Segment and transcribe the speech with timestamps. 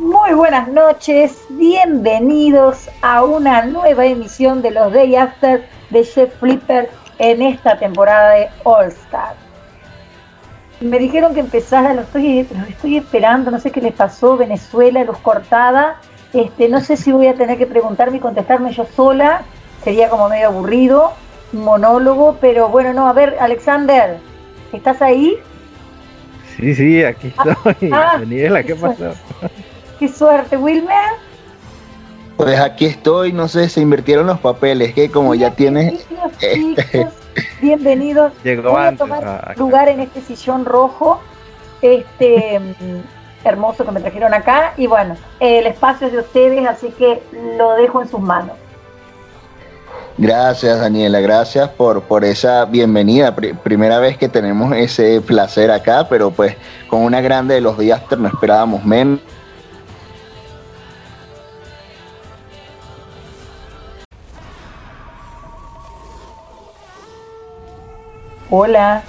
[0.00, 6.88] Muy buenas noches, bienvenidos a una nueva emisión de los Day After de Chef Flipper
[7.18, 9.34] en esta temporada de All Star.
[10.80, 15.04] Me dijeron que empezara, lo estoy, lo estoy esperando, no sé qué les pasó, Venezuela,
[15.04, 16.00] luz cortada.
[16.32, 19.42] Este, no sé si voy a tener que preguntarme y contestarme yo sola,
[19.84, 21.12] sería como medio aburrido,
[21.52, 24.16] monólogo, pero bueno, no, a ver, Alexander,
[24.72, 25.36] ¿estás ahí?
[26.56, 27.90] Sí, sí, aquí ah, estoy.
[27.92, 29.12] Ah, Daniela, ¿qué pasó?
[30.00, 31.12] Qué suerte, Wilmer.
[32.38, 36.06] Pues aquí estoy, no sé, se invirtieron los papeles, que como ya tienes...
[36.40, 37.06] Este,
[37.60, 38.32] bienvenidos.
[38.42, 41.20] Llegó a tomar lugar en este sillón rojo,
[41.82, 44.72] este mm, hermoso que me trajeron acá.
[44.78, 47.22] Y bueno, el espacio es de ustedes, así que
[47.58, 48.56] lo dejo en sus manos.
[50.16, 53.36] Gracias, Daniela, gracias por, por esa bienvenida.
[53.36, 56.56] primera vez que tenemos ese placer acá, pero pues
[56.88, 59.20] con una grande de los días no esperábamos menos.
[68.52, 69.04] Hola.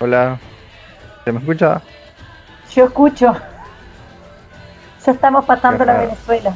[0.00, 0.40] Hola.
[1.24, 1.80] ¿Se me escucha?
[2.74, 3.32] Yo escucho.
[5.06, 6.52] Ya estamos pasando la Venezuela.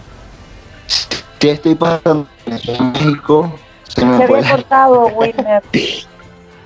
[0.88, 3.54] Sí, estoy pasando en México.
[3.84, 5.62] Se me fue había cortado, Wilmer.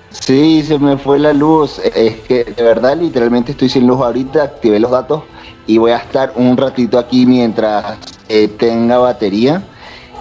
[0.08, 1.78] Sí, se me fue la luz.
[1.81, 4.42] Es que de verdad, literalmente estoy sin luz ahorita.
[4.42, 5.25] Activé los datos
[5.66, 7.98] y voy a estar un ratito aquí mientras
[8.31, 9.62] eh, tenga batería.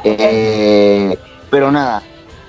[0.03, 1.17] Eh,
[1.49, 2.03] pero nada,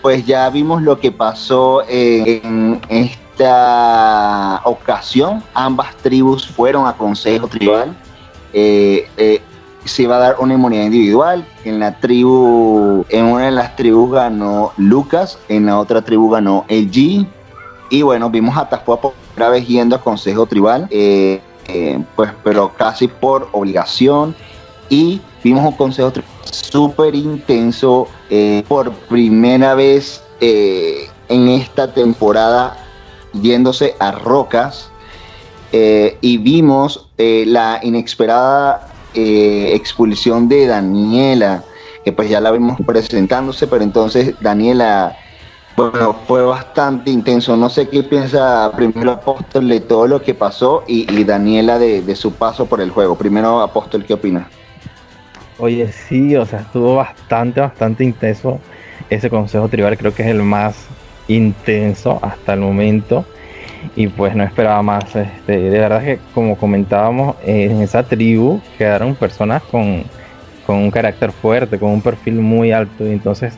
[0.05, 5.43] pues ya vimos lo que pasó en esta ocasión.
[5.55, 7.97] Ambas tribus fueron a consejo tribal.
[8.53, 9.41] Eh, eh,
[9.87, 11.47] se iba a dar una inmunidad individual.
[11.65, 16.67] En la tribu, en una de las tribus ganó Lucas, en la otra tribu ganó
[16.69, 16.91] el.
[17.89, 21.41] Y bueno, vimos a Taspoa por primera vez yendo a consejo tribal, eh,
[22.15, 24.37] pues, pero casi por obligación.
[24.95, 26.13] Y vimos un consejo
[26.45, 32.77] súper intenso eh, por primera vez eh, en esta temporada
[33.33, 34.91] yéndose a rocas
[35.73, 41.65] eh, y vimos la inesperada expulsión de Daniela
[42.05, 45.17] que pues ya la vimos presentándose pero entonces Daniela
[45.77, 47.57] bueno, fue bastante intenso.
[47.57, 52.15] No sé qué piensa primero Apóstol de todo lo que pasó y, Daniela de, de,
[52.15, 53.17] su paso por el juego.
[53.17, 54.49] Primero Apóstol, ¿qué opina?
[55.59, 58.61] Oye, sí, o sea, estuvo bastante, bastante intenso
[59.09, 59.97] ese consejo tribal.
[59.97, 60.87] Creo que es el más
[61.29, 63.25] intenso hasta el momento.
[63.95, 65.15] Y pues no esperaba más.
[65.15, 70.05] Este, de verdad que como comentábamos, en esa tribu quedaron personas con,
[70.67, 73.07] con un carácter fuerte, con un perfil muy alto.
[73.07, 73.55] Y entonces,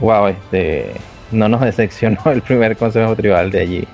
[0.00, 0.94] wow, este,
[1.30, 3.88] no nos decepcionó el primer consejo tribal de allí.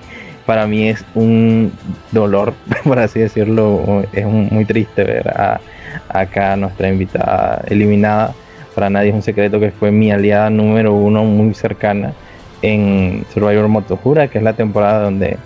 [0.47, 1.71] Para mí es un
[2.11, 2.53] dolor,
[2.83, 5.61] por así decirlo, es muy triste ver a,
[6.09, 8.33] acá nuestra invitada eliminada.
[8.75, 12.13] Para nadie es un secreto que fue mi aliada número uno, muy cercana
[12.61, 15.37] en Survivor Motojura, que es la temporada donde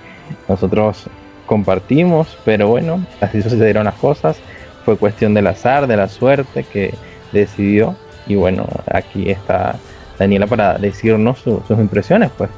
[0.47, 1.07] nosotros
[1.45, 4.37] compartimos, pero bueno, así sucedieron las cosas.
[4.83, 6.93] Fue cuestión del azar, de la suerte que
[7.31, 7.95] decidió.
[8.27, 9.75] Y bueno, aquí está
[10.19, 12.31] Daniela para decirnos sus impresiones.
[12.37, 12.49] Pues,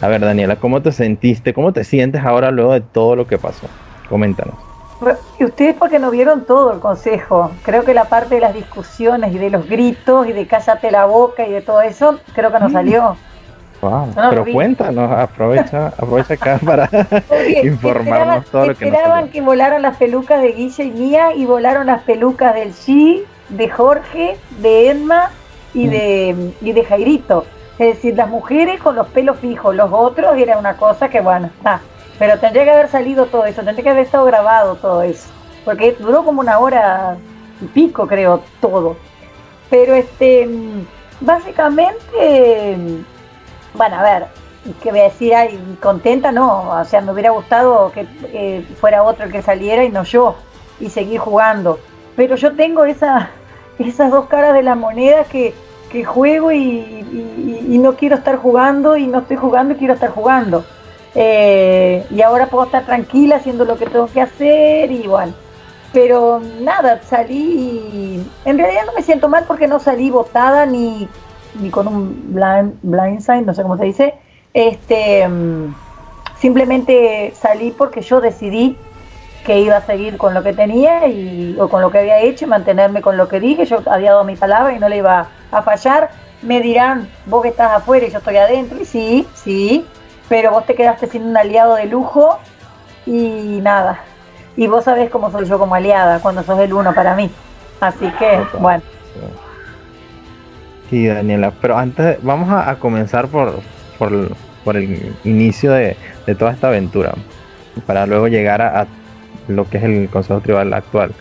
[0.00, 1.54] a ver, Daniela, ¿cómo te sentiste?
[1.54, 3.68] ¿Cómo te sientes ahora luego de todo lo que pasó?
[4.08, 4.71] Coméntanos.
[5.38, 7.50] Y ustedes porque no vieron todo el consejo.
[7.62, 11.06] Creo que la parte de las discusiones y de los gritos y de cállate la
[11.06, 12.72] boca y de todo eso, creo que no mm.
[12.72, 13.16] salió.
[14.30, 16.88] pero cuéntanos, aprovecha, aprovecha acá para
[17.62, 21.44] informarnos todo lo que nos Esperaban que volaran las pelucas de Guilla y mía y
[21.46, 25.30] volaron las pelucas del G, de Jorge, de Edma
[25.74, 27.44] y de, y de Jairito.
[27.78, 31.46] Es decir, las mujeres con los pelos fijos, los otros era una cosa que bueno,
[31.46, 31.80] está.
[32.22, 35.28] Pero tendría que haber salido todo eso, tendría que haber estado grabado todo eso.
[35.64, 37.16] Porque duró como una hora
[37.60, 38.94] y pico, creo, todo.
[39.68, 40.48] Pero este,
[41.20, 42.76] básicamente,
[43.74, 44.26] bueno, a ver,
[44.80, 46.70] que voy a decir, ay, contenta, no.
[46.70, 50.36] O sea, me hubiera gustado que eh, fuera otro el que saliera y no yo,
[50.78, 51.80] y seguir jugando.
[52.14, 53.30] Pero yo tengo esa,
[53.80, 55.54] esas dos caras de la moneda que,
[56.06, 60.64] juego y, y, no quiero estar jugando y no estoy jugando y quiero estar jugando.
[61.14, 65.34] Eh, y ahora puedo estar tranquila haciendo lo que tengo que hacer y bueno.
[65.92, 68.24] Pero nada, salí.
[68.44, 71.06] En realidad no me siento mal porque no salí botada ni,
[71.60, 74.14] ni con un blind, blindside, no sé cómo se dice.
[74.54, 75.74] Este, mm,
[76.38, 78.76] simplemente salí porque yo decidí
[79.44, 82.46] que iba a seguir con lo que tenía y, o con lo que había hecho
[82.46, 83.66] mantenerme con lo que dije.
[83.66, 86.10] Yo había dado mi palabra y no le iba a fallar.
[86.40, 88.80] Me dirán, vos que estás afuera y yo estoy adentro.
[88.80, 89.84] Y sí, sí,
[90.32, 92.38] pero vos te quedaste sin un aliado de lujo
[93.04, 94.00] y nada.
[94.56, 97.30] y vos sabés cómo soy yo como aliada, cuando sos el uno para mí.
[97.82, 98.82] Así que, bueno.
[100.88, 103.60] Sí, Daniela, pero antes vamos a, comenzar por,
[103.98, 105.98] por, el inicio de,
[106.38, 107.12] toda esta aventura,
[107.84, 108.86] para luego llegar a,
[109.48, 111.12] lo que es el Consejo Tribal actual.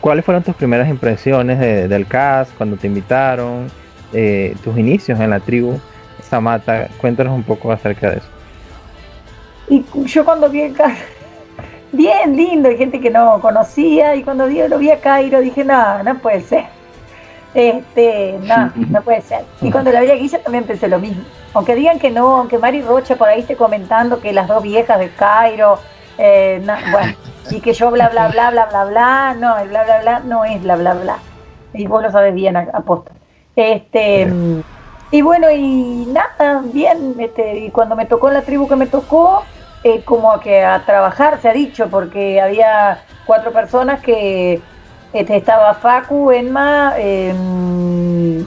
[0.00, 3.66] ¿Cuáles fueron tus primeras impresiones del CAS cuando te invitaron?
[4.14, 5.78] Eh, tus inicios en la tribu
[6.28, 6.88] Samata.
[7.00, 8.28] Cuéntanos un poco acerca de eso.
[9.68, 10.72] Y yo cuando vi
[11.92, 16.02] bien lindo, hay gente que no conocía, y cuando lo vi a Cairo dije, no,
[16.02, 16.66] no puede ser.
[17.54, 19.44] Este, no, no puede ser.
[19.60, 21.24] Y cuando la vi a Guilla también pensé lo mismo.
[21.54, 24.98] Aunque digan que no, aunque Mari Rocha por ahí esté comentando que las dos viejas
[24.98, 25.78] de Cairo,
[26.18, 27.14] eh, bueno,
[27.50, 30.44] y que yo bla bla bla bla bla bla, no, el bla bla bla no
[30.44, 31.18] es bla bla bla.
[31.72, 33.12] Y vos lo sabes bien, aposta.
[33.54, 34.30] Este,
[35.10, 39.44] y bueno, y nada, bien, este, y cuando me tocó la tribu que me tocó,
[39.84, 44.60] eh, como que a trabajar se ha dicho, porque había cuatro personas que
[45.12, 48.44] este, estaba Facu, Enma, em,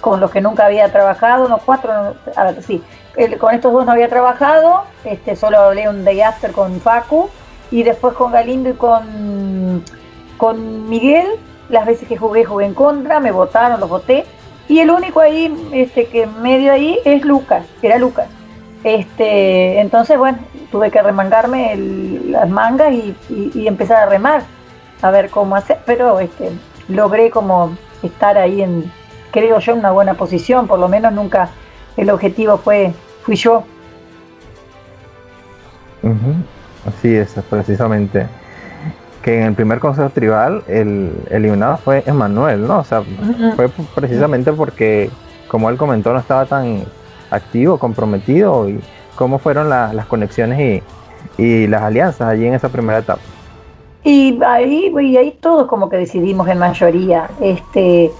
[0.00, 2.14] con los que nunca había trabajado, no cuatro,
[2.66, 2.82] sí,
[3.38, 7.28] con estos dos no había trabajado, este, solo hablé un day after con Facu,
[7.70, 9.82] y después con Galindo y con,
[10.38, 11.26] con Miguel,
[11.68, 14.24] las veces que jugué, jugué en contra, me votaron, los voté,
[14.68, 18.28] y el único ahí, este, que medio ahí es Lucas, era Lucas.
[18.82, 20.38] Este, entonces, bueno,
[20.70, 24.42] tuve que remangarme las mangas y, empezar a remar
[25.02, 26.50] a ver cómo hacer, pero este,
[26.88, 28.90] logré como estar ahí en,
[29.30, 31.50] creo yo, en una buena posición, por lo menos nunca
[31.96, 32.92] el objetivo fue,
[33.22, 33.64] fui yo.
[36.86, 38.26] Así es, precisamente.
[39.26, 42.78] Que en el primer consejo tribal el eliminado fue Emanuel, ¿no?
[42.78, 43.02] O sea,
[43.56, 45.10] fue precisamente porque,
[45.48, 46.84] como él comentó, no estaba tan
[47.30, 48.80] activo, comprometido y
[49.16, 50.82] cómo fueron las conexiones
[51.38, 53.20] y, y las alianzas allí en esa primera etapa.
[54.04, 57.28] Y ahí, y ahí todos como que decidimos en mayoría.
[57.40, 58.12] Este,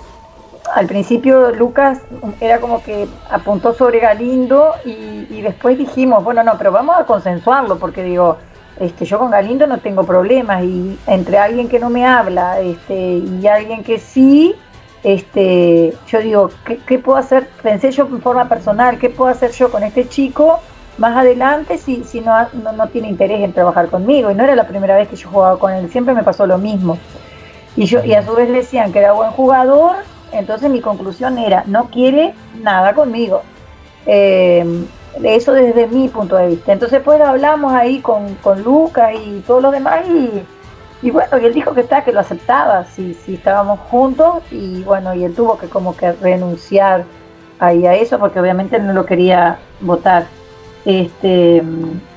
[0.75, 2.01] al principio Lucas
[2.41, 7.79] era como que apuntó sobre Galindo y, después dijimos, bueno, no, pero vamos a consensuarlo
[7.79, 8.37] porque digo,
[8.79, 13.19] este, yo con Galindo no tengo problemas y entre alguien que no me habla este,
[13.19, 14.55] y alguien que sí,
[15.03, 17.49] este, yo digo, ¿qué, ¿qué, puedo hacer?
[17.63, 20.61] Pensé yo en forma personal, ¿qué puedo hacer yo con este chico
[20.99, 24.31] más adelante si, si no, no, tiene interés en trabajar conmigo.
[24.31, 26.59] Y no era la primera vez que yo jugaba con él, siempre me pasó lo
[26.59, 26.99] mismo.
[27.77, 29.97] Y, yo, y a su vez le decían que era buen jugador,
[30.33, 33.43] entonces mi conclusión era, no quiere nada conmigo.
[34.07, 34.87] Eh,
[35.23, 36.73] eso desde mi punto de vista.
[36.73, 40.01] Entonces pues hablamos ahí con, con Luca y todos los demás
[41.03, 44.83] y, bueno, y él dijo que está, que lo aceptaba si, si estábamos juntos y
[44.83, 47.05] bueno, y él tuvo que como que renunciar
[47.59, 50.27] ahí a eso porque obviamente él no lo quería votar.
[50.85, 51.63] Este,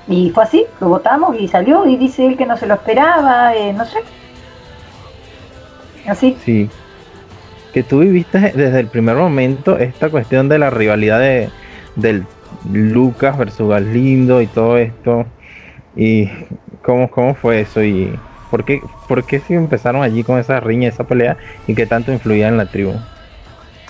[0.07, 3.55] y fue así, lo votamos y salió y dice él que no se lo esperaba,
[3.55, 3.99] eh, no sé.
[6.07, 6.37] Así.
[6.43, 6.69] Sí.
[7.73, 11.49] Que tú viviste desde el primer momento esta cuestión de la rivalidad de,
[11.95, 12.25] del
[12.71, 15.25] Lucas versus Galindo y todo esto.
[15.95, 16.29] ¿Y
[16.83, 17.83] cómo, cómo fue eso?
[17.83, 18.17] ¿Y
[18.49, 21.37] por qué, por qué si empezaron allí con esa riña, esa pelea
[21.67, 22.93] y qué tanto influía en la tribu?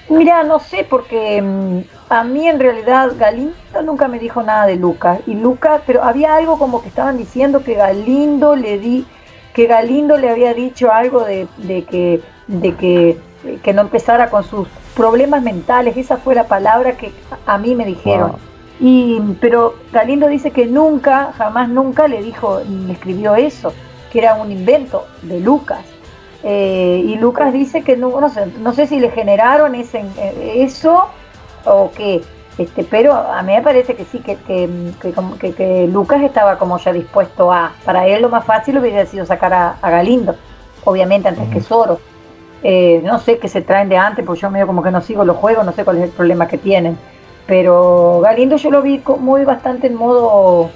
[0.10, 3.54] Mira, no sé, porque mm, a mí en realidad Galindo
[3.86, 5.20] nunca me dijo nada de Lucas.
[5.28, 9.06] Y Lucas, pero había algo como que estaban diciendo que Galindo le di,
[9.54, 11.48] que Galindo le había dicho algo de,
[11.86, 13.18] que, de que,
[13.62, 15.96] que, no empezara con sus problemas mentales.
[15.96, 17.14] Esa fue la palabra que
[17.46, 18.49] a mí me dijeron.
[18.80, 23.74] Y, pero Galindo dice que nunca, jamás nunca le dijo, le escribió eso,
[24.12, 25.86] que era un invento de Lucas.
[26.44, 30.06] Eh, y Lucas dice que no, no sé, no sé si le generaron ese,
[30.56, 31.08] eso
[31.66, 32.22] o qué,
[32.60, 37.54] este, pero a mí me parece que sí, que, que, Lucas estaba como ya dispuesto
[37.54, 40.36] a, para él lo más fácil hubiera sido sacar a, Galindo,
[40.84, 42.02] obviamente antes que Soro.
[42.62, 45.24] Eh, no sé qué se traen de antes, porque yo medio como que no sigo
[45.24, 46.98] los juegos, no sé cuál es el problema que tienen.
[47.50, 50.70] Pero Galindo yo lo vi muy bastante en modo,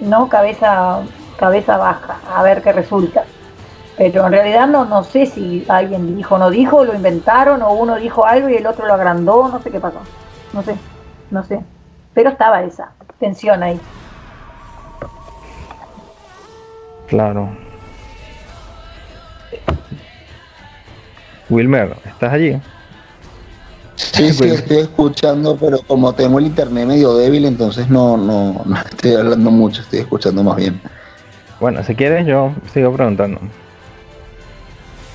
[0.00, 0.28] ¿no?
[0.28, 1.02] Cabeza,
[1.38, 3.22] cabeza baja, a ver qué resulta.
[3.96, 7.94] Pero en realidad no, no sé si alguien dijo no dijo, lo inventaron, o uno
[7.94, 10.00] dijo algo y el otro lo agrandó, no sé qué pasó.
[10.52, 10.74] No sé,
[11.30, 11.60] no sé.
[12.14, 13.80] Pero estaba esa tensión ahí.
[17.06, 17.48] Claro.
[21.48, 22.60] Wilmer, ¿estás allí?
[23.98, 28.76] Sí, sí, estoy escuchando, pero como tengo el internet medio débil, entonces no, no, no
[28.76, 30.80] estoy hablando mucho, estoy escuchando más bien.
[31.60, 33.40] Bueno, si quieres yo sigo preguntando.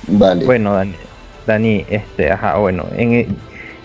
[0.06, 0.96] Bueno, Dani,
[1.46, 3.34] Dani este, ajá, bueno, en,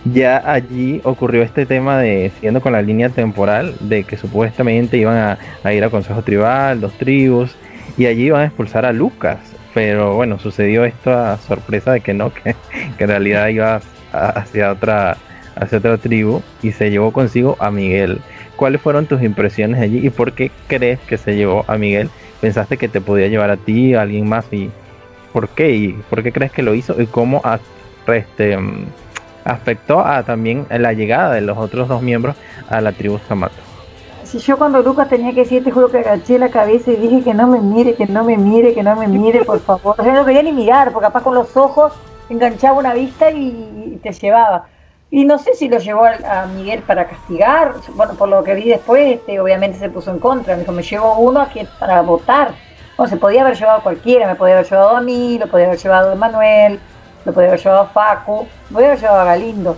[0.05, 5.37] ya allí ocurrió este tema de, siguiendo con la línea temporal, de que supuestamente iban
[5.63, 7.55] a, ir a Consejo Tribal, dos tribus,
[7.97, 9.39] y allí iban a expulsar a Lucas,
[9.73, 12.55] pero bueno, sucedió esto a sorpresa de que no, que,
[12.97, 15.17] en realidad iba hacia otra,
[15.55, 18.21] hacia otra tribu y se llevó consigo a Miguel.
[18.55, 22.09] ¿Cuáles fueron tus impresiones allí y por qué crees que se llevó a Miguel?
[22.41, 24.45] ¿Pensaste que te podía llevar a ti, a alguien más?
[24.51, 24.69] ¿Y
[25.33, 25.71] por qué?
[25.71, 27.01] ¿Y por qué crees que lo hizo?
[27.01, 27.41] ¿Y cómo
[28.07, 28.57] este,
[29.45, 32.35] afectó a también la llegada de los otros dos miembros
[32.69, 33.55] a la tribu Zamato?
[34.23, 37.23] Si yo cuando Lucas tenía que decir, te juro que agaché la cabeza y dije
[37.23, 39.95] que no me mire, que no me mire, que no me mire, por favor.
[39.99, 41.93] O sea, no quería ni mirar, porque capaz con los ojos
[42.29, 44.67] enganchaba una vista y te llevaba.
[45.11, 48.69] Y no sé si lo llevó a, Miguel para castigar, bueno, por lo que vi
[48.69, 52.53] después, este, obviamente se puso en contra, me dijo, me llevo uno aquí para votar.
[52.95, 55.65] Bueno, se podía haber llevado a cualquiera, me podía haber llevado a mí, lo podía
[55.65, 56.79] haber llevado a Manuel,
[57.25, 59.77] lo podía haber llevado a Facu, lo podía haber llevado a Galindo.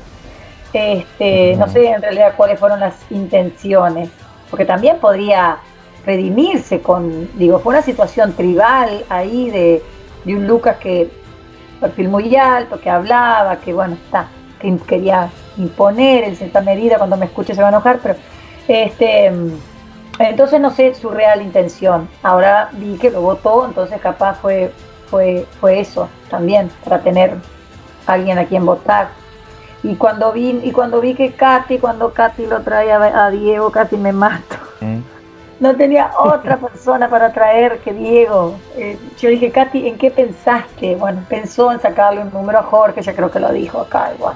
[0.73, 4.09] Este, no sé en realidad cuáles fueron las intenciones,
[4.49, 5.59] porque también podría
[6.05, 9.81] redimirse con, digo, fue una situación tribal ahí de,
[10.25, 11.09] de un Lucas que
[11.81, 14.27] perfil muy alto, que hablaba, que bueno, está,
[14.59, 18.15] que quería imponer en cierta medida, cuando me escuche se va a enojar, pero
[18.67, 19.31] este
[20.19, 22.07] entonces no sé su real intención.
[22.23, 24.71] Ahora vi que lo votó, entonces capaz fue,
[25.09, 27.35] fue, fue eso también, para tener
[28.05, 29.09] alguien a quien votar.
[29.83, 33.97] Y cuando vi, y cuando vi que Katy, cuando Katy lo trae a, Diego, casi
[33.97, 34.55] me mato.
[34.79, 34.99] Mm.
[35.61, 38.57] No tenía otra persona para traer que Diego.
[38.75, 40.95] Eh, yo dije, Katy, ¿en qué pensaste?
[40.95, 44.35] Bueno, pensó en sacarle un número a Jorge, ya creo que lo dijo acá, igual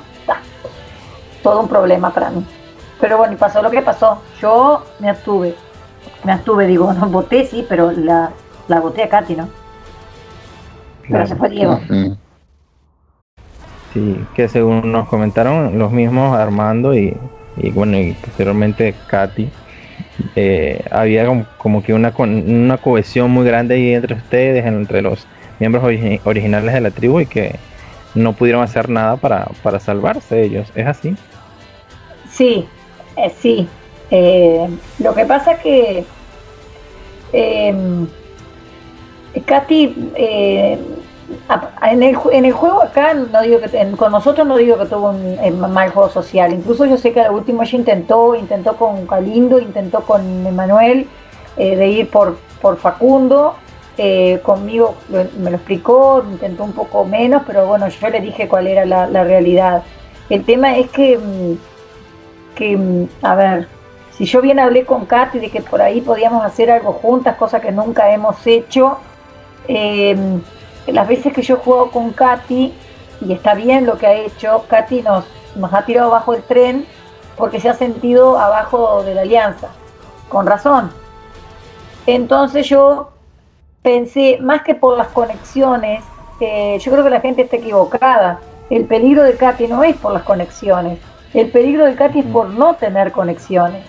[1.46, 2.44] todo un problema para mí.
[3.00, 4.20] Pero bueno, y pasó lo que pasó.
[4.42, 5.54] Yo me abstuve.
[6.24, 8.32] Me abstuve, digo, no voté, sí, pero la,
[8.68, 9.48] la voté a Katy, ¿no?
[11.08, 11.80] Pero se fue Diego.
[13.94, 17.16] Sí, que según nos comentaron los mismos Armando y,
[17.58, 19.52] y bueno, y posteriormente Katy,
[20.36, 21.26] eh, había
[21.58, 25.28] como, que una, una cohesión muy grande ahí entre ustedes, entre los
[25.60, 25.84] miembros
[26.24, 27.56] originales de la tribu y que
[28.14, 30.72] no pudieron hacer nada para, para salvarse ellos.
[30.76, 31.16] ¿Es así?
[32.30, 32.66] Sí,
[33.18, 33.68] eh, sí.
[34.12, 34.68] Eh,
[35.00, 36.06] lo que pasa que
[37.34, 37.76] eh,
[39.46, 39.96] Katy
[41.90, 45.10] en, el, en el juego acá no digo que con nosotros no digo que tuvo
[45.10, 46.54] un, mal juego social.
[46.54, 51.08] Incluso yo sé que al último ella intentó intentó con Calindo intentó con Emanuel
[51.58, 53.56] de ir por por Facundo
[54.44, 58.86] conmigo me lo explicó intentó un poco menos pero bueno yo le dije cuál era
[58.86, 59.84] la, realidad.
[60.30, 61.56] El tema es que mm,
[62.56, 63.68] que, mm, a ver,
[64.18, 67.60] si yo bien hablé con Katy de que por ahí podíamos hacer algo juntas, cosa
[67.60, 68.98] que nunca hemos hecho,
[70.88, 72.74] las veces que yo jugado con Katy,
[73.22, 75.26] y está bien lo que ha hecho, Katy nos,
[75.56, 76.86] nos ha tirado bajo el tren
[77.38, 79.70] porque se ha sentido abajo de la alianza,
[80.30, 80.92] con razón.
[82.06, 83.12] Entonces yo
[83.82, 86.04] pensé, más que por las conexiones,
[86.40, 88.40] eh, yo creo que la gente está equivocada.
[88.70, 91.00] El peligro de Katy no es por las conexiones,
[91.34, 93.86] el peligro del Katy es por no tener conexiones.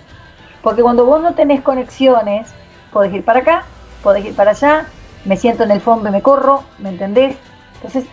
[0.61, 2.49] Porque cuando vos no tenés conexiones,
[2.91, 3.63] podés ir para acá,
[4.03, 4.85] podés ir para allá,
[5.27, 7.37] me siento en el fondo y me corro, ¿me entendés?
[7.75, 8.05] Entonces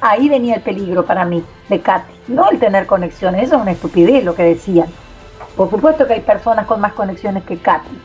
[0.00, 3.72] ahí venía el peligro para mí de Katy, no el tener conexiones, eso es una
[3.72, 4.88] estupidez lo que decían.
[5.56, 7.98] Por supuesto que hay personas con más conexiones que Katy.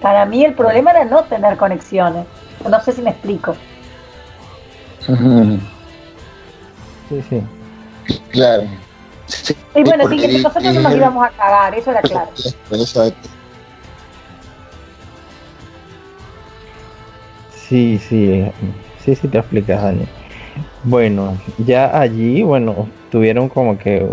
[0.00, 2.26] Para mí el problema era no tener conexiones.
[2.68, 3.54] No sé si me explico.
[7.08, 7.42] Sí, sí.
[8.30, 8.64] Claro
[9.74, 12.30] y bueno, sí, que nosotros no nos íbamos a cagar, eso era claro.
[17.72, 18.44] Sí, sí,
[19.02, 20.04] sí, sí te explicas, Dani.
[20.84, 24.06] Bueno, ya allí, bueno, tuvieron como que,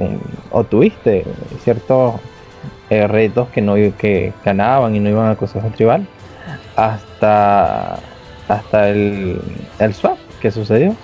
[0.49, 1.25] o tuviste
[1.65, 2.21] ciertos
[2.89, 6.07] eh, retos que no que ganaban y no iban a cosas tribal
[6.77, 7.99] hasta
[8.47, 9.41] hasta el,
[9.77, 10.95] el swap que sucedió.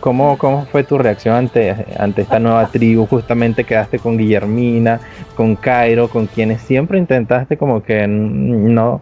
[0.00, 3.06] ¿Cómo, ¿Cómo fue tu reacción ante, ante esta nueva tribu?
[3.06, 5.00] Justamente quedaste con Guillermina,
[5.34, 9.00] con Cairo, con quienes siempre intentaste como que no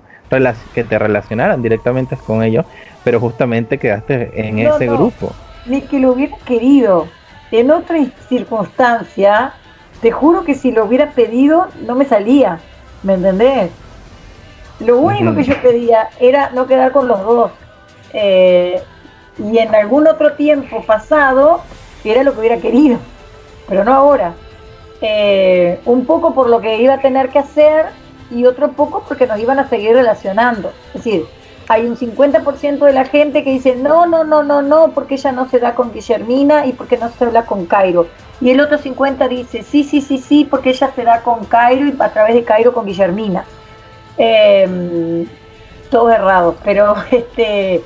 [0.74, 2.64] que te relacionaran directamente con ellos,
[3.02, 5.32] pero justamente quedaste en ese grupo.
[5.66, 7.08] Ni que lo hubiera querido.
[7.50, 7.98] En otra
[8.28, 9.52] circunstancia,
[10.00, 12.58] te juro que si lo hubiera pedido, no me salía.
[13.02, 13.70] ¿Me entendés?
[14.80, 17.52] Lo único que yo pedía era no quedar con los dos.
[18.12, 18.82] Eh,
[19.38, 21.62] y en algún otro tiempo pasado
[22.04, 22.98] era lo que hubiera querido,
[23.68, 24.34] pero no ahora.
[25.00, 27.86] Eh, un poco por lo que iba a tener que hacer
[28.30, 30.72] y otro poco porque nos iban a seguir relacionando.
[30.88, 31.26] Es decir,
[31.68, 35.32] hay un 50% de la gente que dice no, no, no, no, no, porque ella
[35.32, 38.06] no se da con Guillermina y porque no se habla con Cairo.
[38.40, 41.86] Y el otro 50 dice sí, sí, sí, sí, porque ella se da con Cairo
[41.86, 43.44] y a través de Cairo con Guillermina.
[44.16, 45.26] Eh,
[45.90, 47.82] todos pero este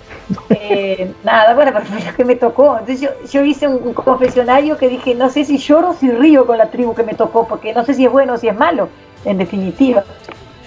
[1.23, 2.79] nada, bueno, pero fue lo que me tocó.
[2.79, 6.59] Entonces yo, hice un, confesionario que dije, no sé si lloro o si río con
[6.59, 8.89] la tribu que me tocó, porque no sé si es bueno o si es malo,
[9.25, 10.05] en definitiva.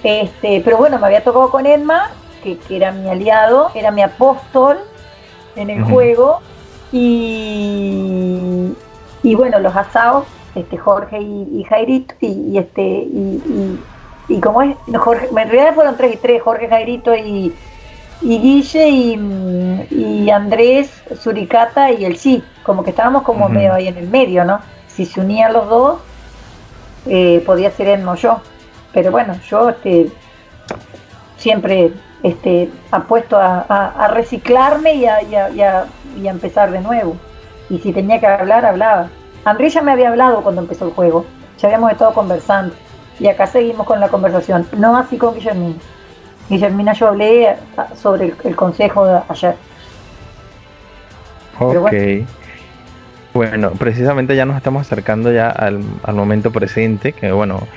[0.04, 2.12] Este, pero bueno, me había tocado con Edma,
[2.44, 4.78] que, era mi aliado, era mi apóstol
[5.56, 6.40] en el juego,
[6.92, 8.74] y,
[9.24, 13.80] y bueno, los asados, este Jorge y, Jairito, y, este, y,
[14.28, 17.54] y, como es, Jorge, en realidad fueron tres y tres, Jorge, Jairito y,
[18.22, 18.90] y Guille
[19.90, 20.90] y, Andrés,
[21.20, 24.60] Suricata y el sí, como que estábamos como medio ahí en el medio, ¿no?
[24.88, 26.00] Si se unían los dos,
[27.06, 28.42] eh, podía ser Edmo yo.
[28.94, 30.10] Pero bueno, yo este,
[31.38, 31.92] siempre
[32.24, 35.86] este, apuesto a, a, reciclarme y a, y, a,
[36.18, 37.16] y a empezar de nuevo.
[37.70, 39.10] Y si tenía que hablar, hablaba.
[39.46, 41.26] Andrés ya me había hablado cuando empezó el juego,
[41.58, 42.76] ya habíamos estado conversando.
[43.20, 45.76] Y acá seguimos con la conversación, no así con Guillermina.
[46.50, 47.56] Guillermina, yo hablé
[47.96, 49.56] sobre el, consejo de ayer.
[51.60, 51.80] Ok.
[51.80, 52.28] Bueno.
[53.78, 55.80] Precisamente ya nos estamos acercando ya al,
[56.14, 57.68] momento presente, que bueno,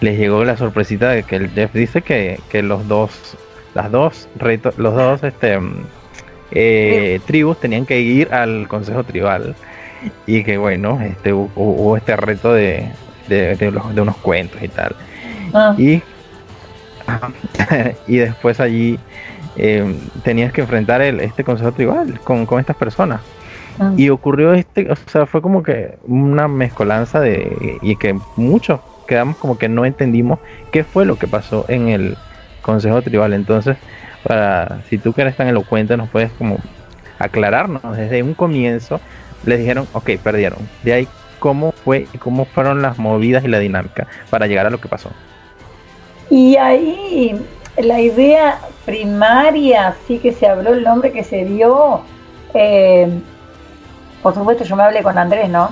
[0.00, 3.36] les llegó la sorpresita de que el Jeff dice que, los dos,
[3.74, 5.58] las dos retos, los dos este
[6.50, 9.54] eh, tribus tenían que ir al consejo tribal
[10.26, 12.90] y que bueno, este hubo, este reto de,
[13.28, 14.94] de, unos cuentos y tal.
[15.52, 15.74] Ah.
[15.78, 16.02] Y
[18.06, 18.98] y después allí
[19.56, 23.20] eh, tenías que enfrentar el, este consejo tribal con, estas personas.
[23.78, 23.92] Ah.
[23.96, 29.36] Y ocurrió este, o sea, fue como que una mezcolanza de, y que muchos quedamos
[29.36, 30.38] como que no entendimos
[30.72, 32.16] qué fue lo que pasó en el
[32.62, 33.32] consejo tribal.
[33.32, 33.76] Entonces,
[34.22, 36.58] para, si tú que eres tan elocuente, nos puedes como
[37.18, 39.00] aclararnos desde un comienzo.
[39.44, 40.58] Les dijeron, ok, perdieron.
[40.82, 44.70] De ahí, ¿cómo fue y cómo fueron las movidas y la dinámica para llegar a
[44.70, 45.10] lo que pasó?
[46.30, 47.38] Y ahí
[47.76, 52.02] la idea primaria, sí que se habló, el nombre que se dio,
[52.54, 53.08] eh,
[54.24, 55.68] por supuesto yo me hablé con Andrés, ¿no?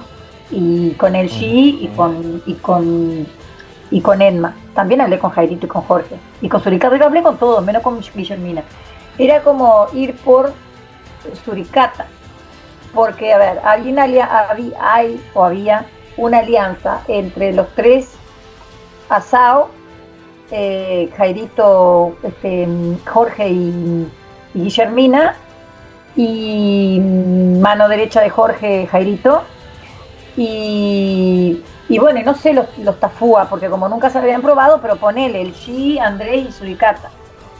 [0.50, 3.26] Y con el G y con, y con
[3.90, 4.54] y con Edma.
[4.74, 6.16] También hablé con Jairito y con Jorge.
[6.42, 6.98] Y con Suricata.
[6.98, 8.62] Yo hablé con todos, menos con Guillermina.
[9.16, 10.52] Era como ir por
[11.46, 12.06] Suricata.
[12.94, 15.86] Porque, a ver, había, había, hay o había
[16.18, 18.12] una alianza entre los tres
[19.08, 19.70] Asao
[20.50, 22.68] eh, Jairito, este,
[23.10, 24.06] Jorge y,
[24.52, 25.36] Guillermina,
[26.16, 27.00] y
[27.60, 29.42] mano derecha de Jorge, Jairito,
[30.36, 34.96] y, y bueno, no sé los, los Tafúa, porque como nunca se habían probado, pero
[34.96, 37.10] ponele el G, Andrés y Suricata.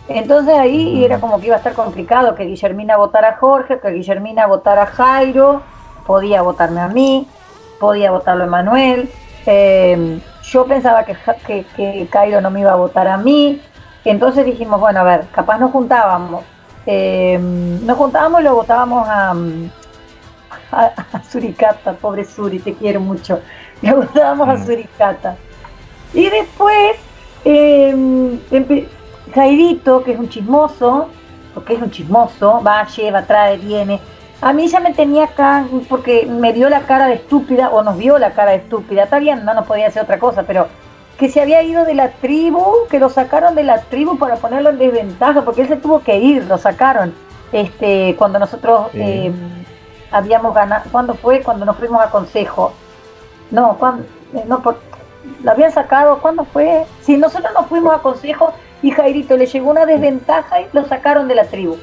[0.09, 3.91] Entonces ahí era como que iba a estar complicado que Guillermina votara a Jorge, que
[3.91, 5.63] Guillermina votara a Jairo,
[6.07, 7.27] podía votarme a mí,
[7.79, 9.11] podía votarlo a Manuel.
[9.47, 11.17] Eh, yo pensaba que,
[11.77, 13.63] que, Cairo no me iba a votar a mí,
[14.05, 16.45] entonces dijimos, bueno, a ver, capaz nos juntábamos.
[16.87, 19.35] Eh, nos juntábamos y lo votábamos a,
[20.73, 23.41] a, Suricata, pobre Suri, te quiero mucho.
[23.83, 24.67] Le votábamos a mm.
[24.67, 25.37] Suricata.
[26.15, 26.97] Y después,
[27.45, 28.79] eh,
[29.35, 31.09] Jairito, que es un chismoso,
[31.55, 34.01] porque es un chismoso, va, lleva, trae, viene
[34.43, 37.97] a mí ya me tenía acá porque me dio la cara de estúpida, o nos
[37.97, 40.67] vio la cara de estúpida, está bien, no nos podía hacer otra cosa, pero
[41.19, 44.71] que se había ido de la tribu, que lo sacaron de la tribu para ponerlo
[44.71, 47.15] en desventaja, porque él se tuvo que ir, lo sacaron.
[47.53, 49.35] Este, cuando nosotros em,
[50.11, 51.43] habíamos ganado, ¿cuándo fue?
[51.43, 52.73] Cuando nos fuimos a consejo.
[53.51, 54.79] No, cuando, eh, no, por,
[55.43, 56.87] lo habían sacado, ¿cuándo fue?
[57.03, 61.29] Si nosotros nos fuimos a consejo y Jairito le llegó una desventaja y lo sacaron
[61.29, 61.77] de la tribu.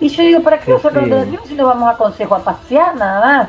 [0.00, 3.20] Y yo digo, ¿para qué lo decimos si nos vamos a consejo a pasear nada
[3.20, 3.48] más?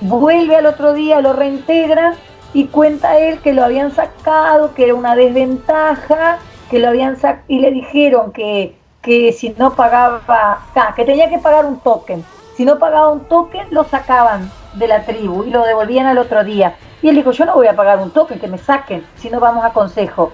[0.00, 2.14] Vuelve al otro día, lo reintegra
[2.52, 6.38] y cuenta él que lo habían sacado, que era una desventaja,
[6.70, 11.38] que lo habían sacado y le dijeron que, que si no pagaba, que tenía que
[11.38, 12.24] pagar un token.
[12.56, 16.44] Si no pagaba un token, lo sacaban de la tribu y lo devolvían al otro
[16.44, 16.76] día.
[17.02, 19.38] Y él dijo, yo no voy a pagar un token, que me saquen, si no
[19.38, 20.32] vamos a consejo.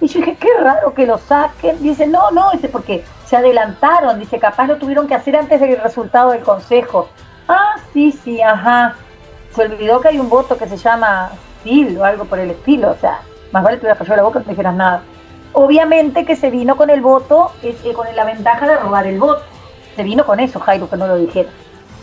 [0.00, 1.82] Y yo dije, qué raro que lo saquen.
[1.82, 5.80] Dice, no, no, dice, porque se adelantaron, dice, capaz lo tuvieron que hacer antes del
[5.80, 7.08] resultado del consejo.
[7.48, 8.94] Ah, sí, sí, ajá.
[9.54, 11.30] Se olvidó que hay un voto que se llama
[11.66, 13.20] O algo por el estilo, o sea,
[13.52, 15.02] más vale que hubiera callado la boca que no dijeras nada.
[15.52, 19.42] Obviamente que se vino con el voto, eh, con la ventaja de robar el voto.
[19.96, 21.48] Se vino con eso, Jairo, que no lo dijera.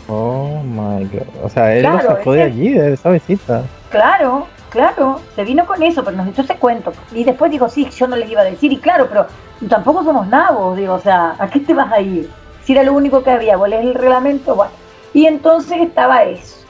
[0.08, 1.44] Oh my god.
[1.44, 3.62] O sea, él lo sacó de allí, de esa visita.
[3.90, 6.92] Claro, claro, se vino con eso, pero nos echó ese cuento.
[7.12, 8.72] Y después dijo, sí, yo no les iba a decir.
[8.72, 9.26] Y claro, pero
[9.68, 12.28] tampoco somos nabos, digo, o sea, ¿a qué te vas a ir?
[12.64, 14.56] Si era lo único que había, ¿cuál es el reglamento?
[14.56, 14.72] Bueno,
[15.12, 16.61] y entonces estaba eso.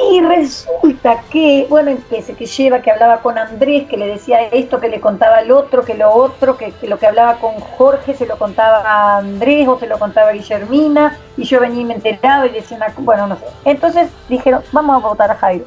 [0.00, 4.40] Y resulta que, bueno, que se que lleva, que hablaba con Andrés, que le decía
[4.44, 8.14] esto, que le contaba el otro, que lo otro, que, lo que hablaba con Jorge
[8.14, 11.84] se lo contaba a Andrés o se lo contaba a Guillermina, y yo venía y
[11.84, 13.44] me enteraba y decía, una, bueno, no sé.
[13.66, 15.66] Entonces dijeron, vamos a votar a Jairo,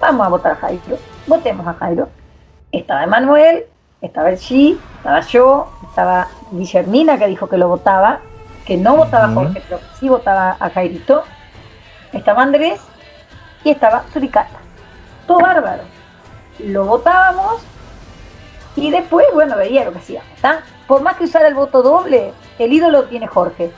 [0.00, 2.08] vamos a votar a Jairo, votemos a Jairo.
[2.72, 3.66] Estaba Emanuel,
[4.00, 8.20] estaba el G, estaba yo, estaba Guillermina que dijo que lo votaba,
[8.64, 11.24] que no votaba a Jorge, pero sí votaba a Jairito,
[12.12, 12.80] estaba Andrés
[13.64, 14.58] y estaba Suricata.
[15.26, 15.82] Todo bárbaro.
[16.58, 17.62] Lo votábamos
[18.76, 20.30] y después, bueno, veía lo que hacíamos.
[20.86, 23.70] Por más que usara el voto doble, el ídolo tiene Jorge.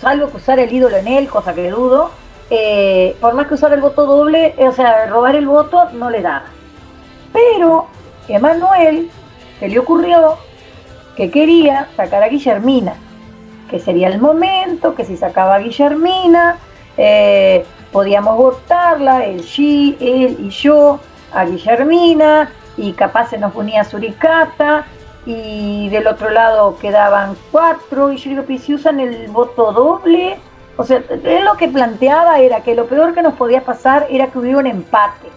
[0.00, 2.10] Salvo que usar el ídolo en él, cosa que dudo.
[2.48, 6.22] Eh, por más que usara el voto doble, o sea, robar el voto no le
[6.22, 6.44] da.
[7.32, 7.86] Pero
[8.28, 9.10] Emanuel
[9.58, 10.38] se le ocurrió
[11.16, 12.94] que quería sacar a Guillermina,
[13.68, 16.56] que sería el momento, que si sacaba a Guillermina,
[16.96, 21.00] eh, podíamos votarla, el G, él y yo,
[21.32, 24.86] a Guillermina, y capaz se nos unía Suricata,
[25.26, 30.38] y del otro lado quedaban cuatro, y yo digo, si usan el voto doble,
[30.76, 34.28] o sea, él lo que planteaba era que lo peor que nos podía pasar era
[34.28, 35.28] que hubiera un empate,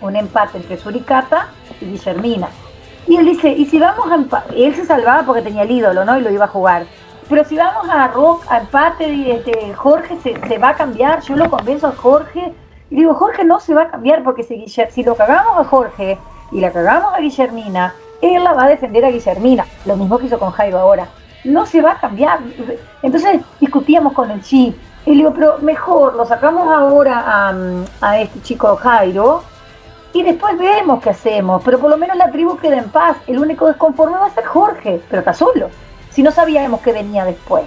[0.00, 1.48] un empate entre Suricata
[1.80, 2.48] y Guillermina.
[3.06, 6.18] Y él dice, y si vamos a él se salvaba porque tenía el ídolo, ¿no?
[6.18, 6.84] Y lo iba a jugar.
[7.30, 11.48] Pero si vamos a rock, a empate, este, Jorge se, va a cambiar, yo lo
[11.48, 12.52] convenzo a Jorge,
[12.90, 16.18] y digo, Jorge no se va a cambiar porque si, si lo cagamos a Jorge
[16.50, 20.26] y la cagamos a Guillermina, él la va a defender a Guillermina, lo mismo que
[20.26, 21.06] hizo con Jairo ahora.
[21.44, 22.40] No se va a cambiar.
[23.00, 24.76] Entonces discutíamos con el chip.
[25.06, 27.54] Y le digo, pero mejor lo sacamos ahora a,
[28.00, 29.44] a este chico Jairo
[30.12, 31.62] y después vemos qué hacemos.
[31.64, 33.16] Pero por lo menos la tribu queda en paz.
[33.28, 35.70] El único desconforme va a ser Jorge, pero está solo
[36.10, 37.64] si no sabíamos que venía después.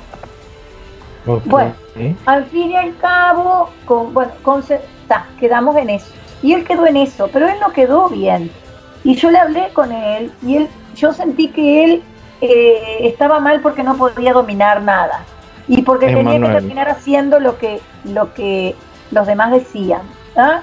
[1.45, 1.73] Bueno,
[2.25, 4.63] al fin y al cabo, con, bueno, con,
[5.39, 6.07] quedamos en eso.
[6.41, 8.51] Y él quedó en eso, pero él no quedó bien.
[9.03, 12.03] Y yo le hablé con él y él, yo sentí que él
[12.41, 15.23] eh, estaba mal porque no podía dominar nada
[15.67, 18.75] y porque tenía que terminar haciendo lo que, lo que
[19.11, 20.01] los demás decían.
[20.35, 20.61] ¿ah?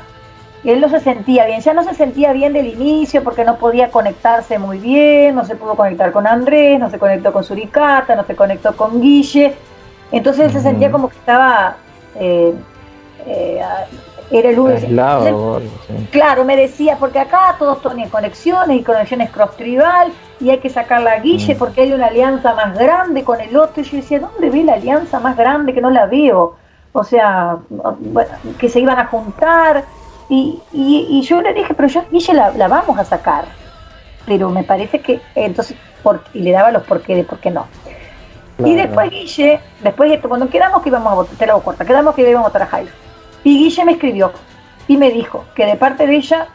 [0.68, 3.90] Él no se sentía bien, ya no se sentía bien del inicio porque no podía
[3.90, 8.24] conectarse muy bien, no se pudo conectar con Andrés, no se conectó con Suricata, no
[8.24, 9.54] se conectó con Guille,
[10.12, 11.76] entonces él se sentía como que estaba,
[12.16, 12.54] eh,
[13.26, 13.62] eh,
[14.30, 15.60] era el único.
[16.10, 20.68] Claro, me decía, porque acá todos tienen conexiones y conexiones cross tribal y hay que
[20.68, 24.20] sacarla a Guille porque hay una alianza más grande con el otro y yo decía,
[24.20, 26.56] ¿dónde ve la alianza más grande que no la veo?
[26.92, 27.58] O sea,
[28.58, 29.84] que se iban a juntar
[30.30, 33.46] y, y, yo le dije, pero yo, Guille, la, la, vamos a sacar.
[34.26, 37.50] Pero me parece que, entonces, por, y le daba los por qué de por qué
[37.50, 37.66] no.
[38.64, 41.62] Y después Guille, después de esto, cuando quedamos que íbamos a votar, te lo hago
[41.62, 42.92] corta, quedamos que íbamos a votar a Jairo.
[43.42, 44.32] Y Guille me escribió
[44.86, 46.46] y me dijo que de parte de ella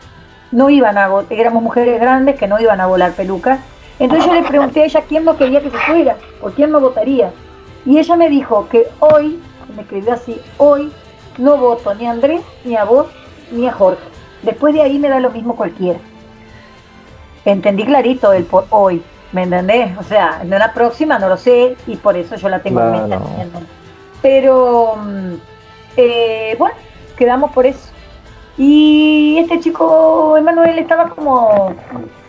[0.54, 3.60] no iban a votar, éramos mujeres grandes que no iban a volar pelucas.
[4.00, 6.80] Entonces yo le pregunté a ella quién no quería que se fuera, o quién no
[6.80, 7.34] votaría.
[7.86, 9.42] Y ella me dijo que hoy,
[9.76, 10.94] me escribió así, hoy
[11.38, 13.08] no voto ni a Andrés ni a vos
[13.56, 14.04] ni a Jorge.
[14.44, 16.00] Después de ahí me da lo mismo cualquiera.
[17.46, 19.98] Entendí clarito el por hoy, ¿me entendés?
[19.98, 22.92] O sea, en una próxima no lo sé y por eso yo la tengo en
[22.92, 23.18] mente.
[24.22, 25.34] Pero, mm,
[25.98, 26.76] eh, bueno,
[27.16, 27.90] quedamos por eso.
[28.58, 31.74] Y este chico, Emanuel, estaba como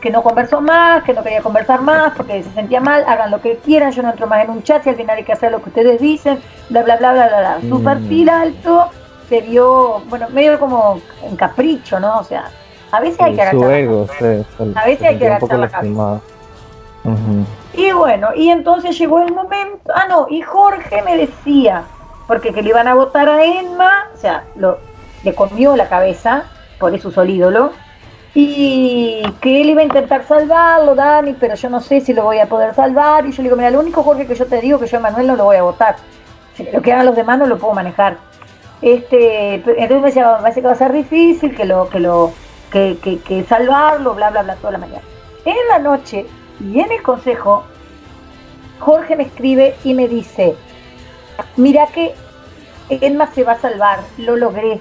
[0.00, 3.40] que no conversó más, que no quería conversar más porque se sentía mal, hagan lo
[3.40, 5.52] que quieran, yo no entro más en un chat y al final hay que hacer
[5.52, 7.60] lo que ustedes dicen, bla, bla, bla, bla, bla, bla.
[7.68, 7.84] Su mm.
[7.84, 8.90] perfil alto
[9.28, 12.18] se vio, bueno, medio como en capricho, ¿no?
[12.18, 12.50] O sea,
[12.92, 13.72] a veces hay que agachar.
[13.72, 14.06] Ego,
[14.74, 16.20] a veces hay que agachar la cabeza.
[17.74, 21.84] Y bueno, y entonces llegó el momento, ah no, y Jorge me decía,
[22.26, 24.78] porque que le iban a votar a Emma, o sea, lo,
[25.22, 26.44] le comió la cabeza,
[26.80, 27.72] por eso usó el ídolo,
[28.34, 32.38] y que él iba a intentar salvarlo, Dani, pero yo no sé si lo voy
[32.38, 34.78] a poder salvar, y yo le digo, mira, lo único Jorge que yo te digo
[34.80, 35.96] que yo a Manuel no lo voy a votar,
[36.72, 38.16] lo que hagan los demás no lo puedo manejar.
[38.82, 42.32] Este, entonces me decía, parece que va a ser difícil, que lo, que lo,
[42.70, 45.02] que, que, salvarlo, bla, bla, bla, toda la mañana.
[45.44, 46.26] En la noche
[46.60, 47.64] y en el consejo,
[48.80, 50.56] Jorge me escribe y me dice,
[51.56, 52.14] mira que
[52.90, 54.80] Emma se va a salvar, lo logré.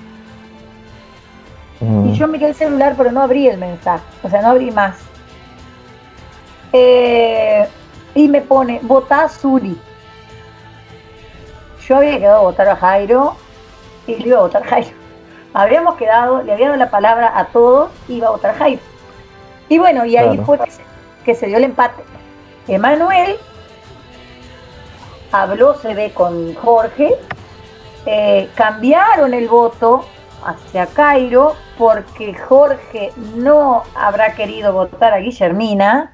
[1.81, 4.95] Y yo miré el celular, pero no abrí el mensaje, o sea, no abrí más.
[6.73, 7.67] Eh,
[8.15, 9.77] y me pone, votá a Suri.
[11.88, 13.36] Yo había quedado a votar a Jairo,
[14.07, 14.95] y le iba a votar Jairo.
[15.53, 18.81] Habríamos quedado, le había dado la palabra a todos, iba a votar Jairo.
[19.69, 20.59] Y bueno, y ahí fue
[21.23, 22.03] que se, dio el empate.
[22.67, 23.37] Emanuel
[25.31, 27.15] habló, se ve con Jorge,
[28.05, 30.05] eh, cambiaron el voto
[30.45, 36.13] hacia Cairo porque Jorge no habrá querido votar a Guillermina.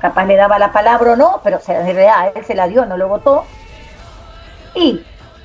[0.00, 2.96] Capaz le daba la palabra o no, pero en realidad él se la dio, no
[2.96, 3.44] lo votó.
[4.74, 5.04] Y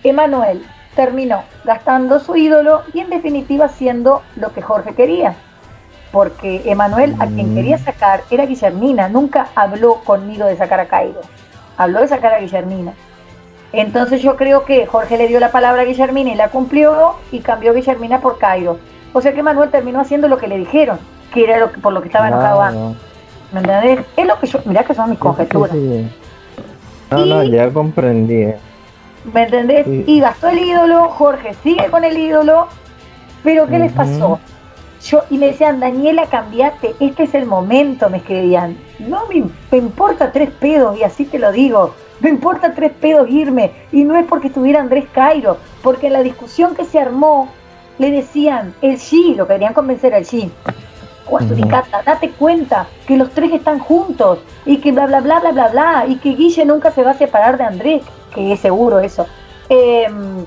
[0.10, 0.66] Emanuel
[0.96, 5.36] terminó gastando su ídolo y en definitiva siendo lo que Jorge quería.
[6.12, 7.84] Porque Emanuel a quien quería mm.
[7.84, 11.22] sacar era Guillermina, nunca habló conmigo de sacar a Cairo,
[11.78, 12.94] habló de sacar a Guillermina.
[13.74, 17.40] Entonces yo creo que Jorge le dio la palabra a Guillermina y la cumplió y
[17.40, 18.80] cambió Guillermina por Cairo.
[19.14, 20.98] O sea que Manuel terminó haciendo lo que le dijeron,
[21.34, 22.98] que era lo por lo que estaba enojado antes.
[23.52, 24.06] ¿Me entendés?
[24.16, 25.76] Es lo que yo, mirá que son mis conjeturas.
[27.12, 28.54] No, no, ya comprendí.
[29.34, 29.86] ¿Me entendés?
[30.08, 32.68] Y gastó el ídolo, Jorge sigue con el ídolo,
[33.44, 34.40] pero ¿qué les pasó?
[35.04, 38.78] Yo, y me decían, Daniela, cambiate, este es el momento, me escribían.
[39.00, 43.30] No me, me importa tres pedos, y así te lo digo no importa tres pedos
[43.30, 43.72] irme.
[43.92, 47.50] Y no es porque estuviera Andrés Cairo, porque en la discusión que se armó
[47.98, 50.52] le decían el sí, lo querían convencer al sí.
[51.30, 55.40] O a Suricata, date cuenta que los tres están juntos y que bla bla bla
[55.40, 58.60] bla bla bla y que Guille nunca se va a separar de Andrés, que es
[58.60, 59.26] seguro eso.
[59.70, 60.46] Em,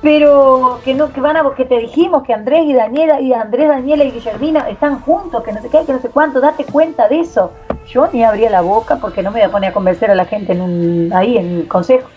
[0.00, 3.68] pero que no, que van a, que te dijimos que Andrés y Daniela y Andrés,
[3.68, 7.08] Daniela y Guillermina están juntos, que no sé qué, que no sé cuánto, date cuenta
[7.08, 7.50] de eso
[7.88, 10.26] yo ni abría la boca porque no me voy a poner a convencer a la
[10.26, 12.08] gente en un, ahí en el consejo.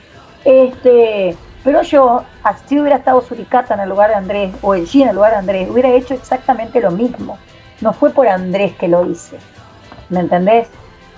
[0.43, 2.23] Este, pero yo,
[2.65, 5.31] si hubiera estado Suricata en el lugar de Andrés, o el G en el lugar
[5.31, 7.37] de Andrés, hubiera hecho exactamente lo mismo.
[7.81, 9.37] No fue por Andrés que lo hice.
[10.09, 10.69] ¿Me entendés?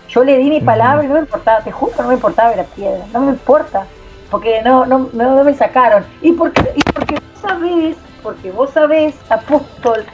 [0.10, 2.63] Yo le di mi palabra y no me importaba, te juro, no me importaba la
[2.63, 3.86] piedra, no me importa,
[4.30, 6.06] porque no, no, no, me sacaron.
[6.21, 10.06] Y porque, y porque vos sabés, porque vos sabés, apóstol,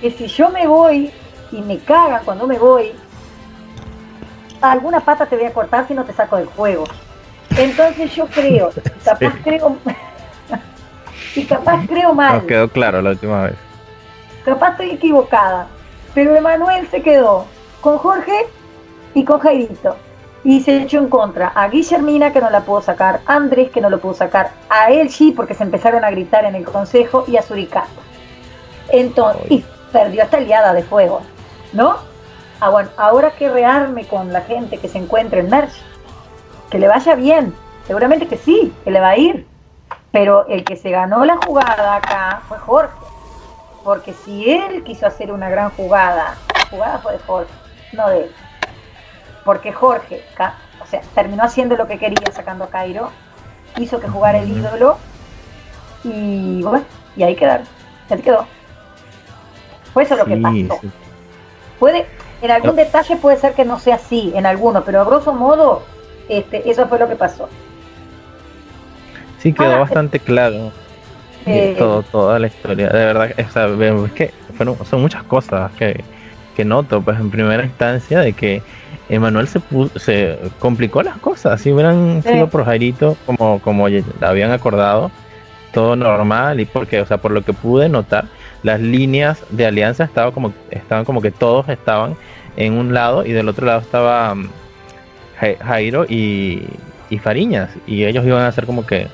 [0.00, 1.10] que si yo me voy
[1.50, 2.92] y me cagan cuando me voy,
[4.60, 6.84] alguna pata te voy a cortar si no te saco del juego.
[7.56, 8.70] Entonces yo creo,
[9.04, 9.76] capaz creo,
[11.34, 12.42] y capaz creo mal.
[12.42, 13.54] No quedó claro la última vez.
[14.44, 15.66] Capaz estoy equivocada,
[16.18, 17.44] pero Emanuel se quedó
[17.80, 18.48] con Jorge
[19.14, 19.94] y con Jairito.
[20.42, 23.80] Y se echó en contra a Guillermina, que no la pudo sacar, a Andrés, que
[23.80, 27.36] no lo pudo sacar, a Elchi, porque se empezaron a gritar en el consejo, y
[27.36, 28.02] a Suricato.
[28.88, 31.20] Entonces, y perdió esta liada de fuego,
[31.72, 31.98] ¿no?
[32.58, 35.80] ah, bueno, ahora que rearme con la gente que se encuentre en Merch,
[36.68, 37.54] que le vaya bien,
[37.86, 39.46] seguramente que sí, que le va a ir,
[40.10, 42.96] pero el que se ganó la jugada acá fue Jorge,
[43.88, 47.50] porque si él quiso hacer una gran jugada, la jugada fue de Jorge,
[47.94, 48.30] no de él,
[49.46, 50.22] porque Jorge,
[50.78, 53.10] o sea, terminó haciendo lo que quería sacando a Cairo,
[53.78, 54.98] hizo que jugara el ídolo
[56.04, 56.84] y bueno,
[57.16, 57.66] y ahí quedaron,
[58.10, 58.44] ahí quedó.
[59.94, 60.80] Fue eso lo que pasó.
[61.78, 62.04] Puede,
[62.42, 65.82] en algún detalle puede ser que no sea así, en alguno, pero a grosso modo,
[66.28, 67.48] este, eso fue lo que pasó.
[69.38, 70.72] Sí, quedó ah, bastante claro.
[71.48, 72.88] Eh, todo, toda la historia.
[72.88, 73.46] De verdad, es
[74.14, 74.32] que
[74.88, 76.02] son muchas cosas que,
[76.56, 78.62] que noto, pues en primera instancia, de que
[79.08, 79.60] Emanuel se,
[79.96, 81.60] se complicó las cosas.
[81.60, 83.86] Si hubieran sido por Jairito, como, como
[84.20, 85.10] habían acordado,
[85.72, 88.26] todo normal, y porque, o sea, por lo que pude notar,
[88.62, 92.16] las líneas de alianza estaban como, estaban como que todos estaban
[92.56, 94.48] en un lado y del otro lado estaba mm,
[95.60, 96.66] Jairo y,
[97.22, 99.06] Fariñas y ellos iban a ser como que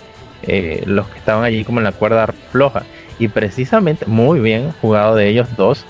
[0.46, 2.82] eh, los que estaban allí como en la cuerda floja
[3.18, 5.84] y precisamente muy bien jugado de ellos dos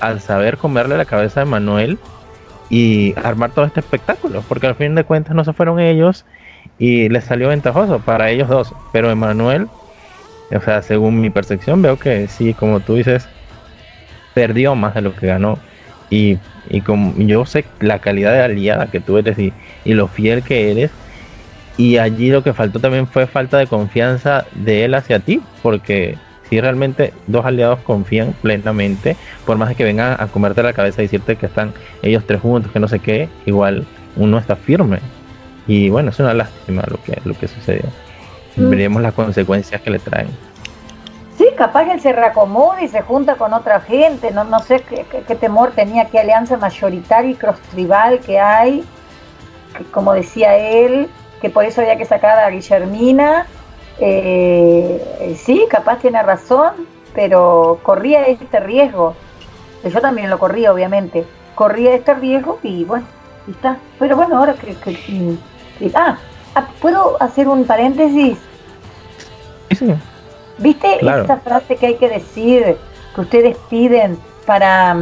[0.00, 1.98] al saber comerle la cabeza de Manuel
[2.68, 6.24] y armar todo este espectáculo porque al fin de cuentas no se fueron ellos
[6.78, 9.68] y les salió ventajoso para ellos dos pero Emanuel
[10.56, 13.28] o sea, según mi percepción, veo que sí, como tú dices,
[14.34, 15.58] perdió más de lo que ganó.
[16.10, 19.52] Y, y como yo sé la calidad de aliada que tú eres y,
[19.84, 20.90] lo fiel que eres.
[21.80, 26.18] Y allí lo que faltó también fue falta de confianza de él hacia ti, porque
[26.50, 29.16] si realmente dos aliados confían plenamente,
[29.46, 32.42] por más de que vengan a comerte la cabeza y decirte que están ellos tres
[32.42, 34.98] juntos, que no sé qué, igual uno está firme.
[35.66, 37.88] Y bueno, es una lástima lo que, lo que sucedió.
[38.56, 38.68] Mm.
[38.68, 40.28] veremos las consecuencias que le traen.
[41.38, 45.34] Sí, capaz él se reacomoda y se junta con otra gente, no, no sé qué,
[45.34, 48.84] temor tenía, qué alianza mayoritaria y cross tribal que hay,
[49.78, 51.08] que como decía él,
[51.40, 53.46] que por eso había que sacar a Guillermina.
[53.98, 56.72] Eh, sí, capaz tiene razón,
[57.14, 59.14] pero corría este riesgo.
[59.84, 61.26] Yo también lo corría, obviamente.
[61.54, 63.04] Corría este riesgo y bueno,
[63.46, 63.78] y está.
[63.98, 65.36] Pero bueno, ahora creo que...
[65.94, 66.18] ah,
[66.54, 68.38] Ah, ¿Puedo hacer un paréntesis?
[69.70, 69.94] Sí.
[70.58, 72.76] ¿Viste esa frase que hay que decir,
[73.14, 74.96] que ustedes piden para,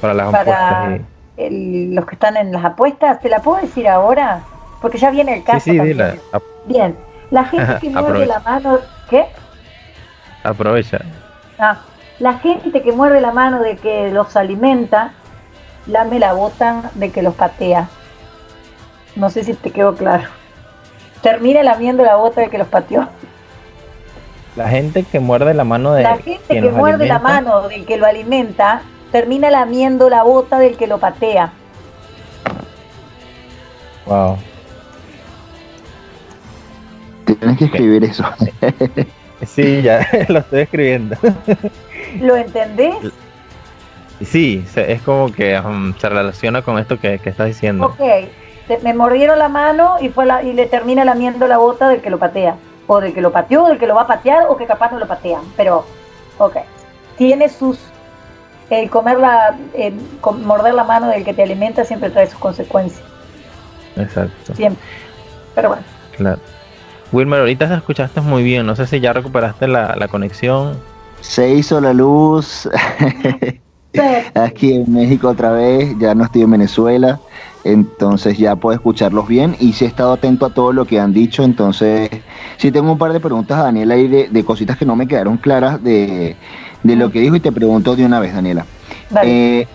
[0.00, 0.98] para, las para
[1.36, 3.20] los que están en las apuestas?
[3.20, 4.40] ¿Te la puedo decir ahora?
[4.80, 5.60] Porque ya viene el caso.
[5.60, 5.78] Sí,
[6.66, 6.96] Bien,
[7.30, 8.78] la gente que mueve la mano...
[9.10, 9.26] ¿Qué?
[10.42, 11.00] aprovecha.
[11.58, 11.78] Ah,
[12.18, 15.12] la gente que muerde la mano de que los alimenta,
[15.86, 17.88] lame la bota de que los patea.
[19.16, 20.24] No sé si te quedó claro.
[21.22, 23.08] Termina lamiendo la bota de que los pateó.
[24.56, 27.96] La gente que muerde la mano de La gente que muerde la mano del que
[27.96, 31.52] lo alimenta, termina lamiendo la bota del que lo patea.
[34.06, 34.38] Wow.
[37.38, 38.24] Tienes que escribir eso.
[39.46, 41.16] Sí, ya lo estoy escribiendo.
[42.20, 42.96] ¿Lo entendés?
[44.20, 47.86] Sí, es como que um, se relaciona con esto que, que estás diciendo.
[47.86, 48.00] Ok,
[48.82, 52.10] me mordieron la mano y fue la, y le termina lamiendo la bota del que
[52.10, 52.56] lo patea.
[52.86, 54.98] O del que lo pateó, del que lo va a patear, o que capaz no
[54.98, 55.42] lo patean.
[55.56, 55.84] Pero,
[56.38, 56.56] ok.
[57.16, 57.78] Tiene sus.
[58.70, 59.56] El comer la.
[59.74, 63.06] el morder la mano del que te alimenta siempre trae sus consecuencias.
[63.96, 64.82] Exacto, Siempre.
[65.54, 65.82] Pero bueno.
[66.16, 66.40] claro.
[67.12, 68.66] Wilmer, ahorita te escuchaste muy bien.
[68.66, 70.76] No sé si ya recuperaste la, la conexión.
[71.20, 72.68] Se hizo la luz
[74.34, 77.18] aquí en México otra vez, ya no estoy en Venezuela,
[77.64, 81.12] entonces ya puedo escucharlos bien y sí he estado atento a todo lo que han
[81.12, 82.08] dicho, entonces
[82.56, 85.08] sí tengo un par de preguntas a Daniela ahí de, de cositas que no me
[85.08, 86.36] quedaron claras de,
[86.82, 88.64] de lo que dijo y te pregunto de una vez, Daniela.
[89.10, 89.60] Vale.
[89.60, 89.68] Eh,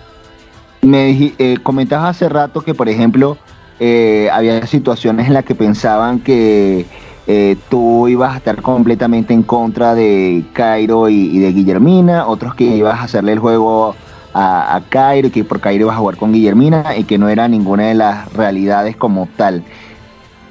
[0.82, 3.38] me eh, comentabas hace rato que, por ejemplo,
[3.80, 6.86] eh, había situaciones en las que pensaban que
[7.26, 12.54] eh, tú ibas a estar completamente en contra de Cairo y, y de Guillermina, otros
[12.54, 13.94] que ibas a hacerle el juego
[14.34, 17.28] a, a Cairo y que por Cairo ibas a jugar con Guillermina y que no
[17.28, 19.62] era ninguna de las realidades como tal.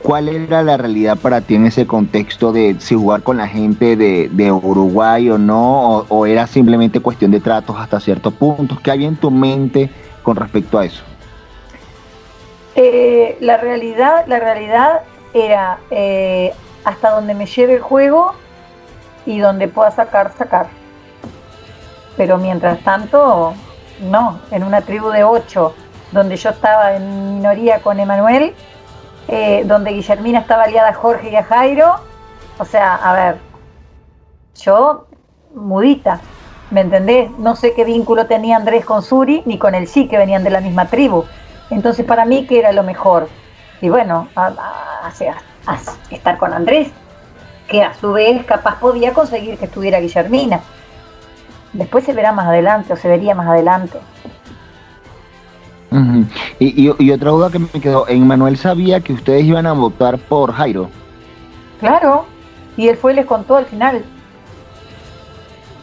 [0.01, 3.95] ¿Cuál era la realidad para ti en ese contexto de si jugar con la gente
[3.95, 5.99] de, de Uruguay o no?
[5.99, 8.81] O, o era simplemente cuestión de tratos hasta ciertos puntos?
[8.81, 9.89] ¿Qué había en tu mente
[10.21, 11.03] con respecto a eso?
[12.75, 15.01] Eh, la realidad, la realidad
[15.33, 18.33] era eh, hasta donde me lleve el juego
[19.25, 20.67] y donde pueda sacar, sacar.
[22.17, 23.53] Pero mientras tanto,
[24.01, 25.73] no, en una tribu de ocho,
[26.11, 28.53] donde yo estaba en minoría con Emanuel,
[29.27, 31.95] eh, donde Guillermina estaba aliada a Jorge y a Jairo,
[32.59, 33.37] o sea, a ver,
[34.61, 35.07] yo
[35.55, 36.19] mudita,
[36.69, 37.31] ¿me entendés?
[37.39, 40.49] No sé qué vínculo tenía Andrés con Suri, ni con el sí, que venían de
[40.51, 41.25] la misma tribu.
[41.69, 43.27] Entonces, para mí, ¿qué era lo mejor?
[43.83, 45.35] Y bueno, a- a- o sea,
[45.67, 45.77] a-
[46.09, 46.87] estar con Andrés,
[47.67, 50.61] que a su vez capaz podía conseguir que estuviera Guillermina.
[51.73, 53.99] Después se verá más adelante, o se vería más adelante.
[56.59, 60.17] Y, y- y otra duda que me quedó, Emmanuel sabía que ustedes iban a votar
[60.17, 60.89] por Jairo.
[61.81, 62.25] Claro,
[62.77, 64.01] y él fue y les contó al final.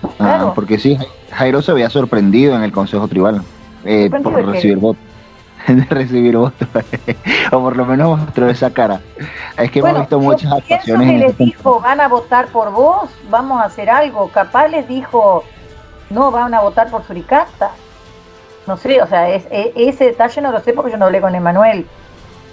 [0.03, 0.53] Ah, Claro.
[0.55, 0.97] porque sí,
[1.33, 3.43] Jairo se había sorprendido en el Consejo Tribal
[3.85, 5.03] eh, ¿Sorprendido por recibir votos.
[5.69, 6.69] de recibir votos.
[7.53, 9.01] o por lo menos mostró esa cara.
[9.57, 12.71] Es que hemos visto muchas actuaciones que en les este dijo, van a votar por
[12.71, 14.29] vos, vamos a hacer algo.
[14.29, 15.45] Capaz les dijo,
[16.11, 17.71] no, van a votar por Suricata.
[18.67, 21.21] No sé, o sea, es- e- ese detalle no lo sé porque yo no hablé
[21.21, 21.87] con Emanuel.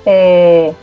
[0.06, 0.74] Eh,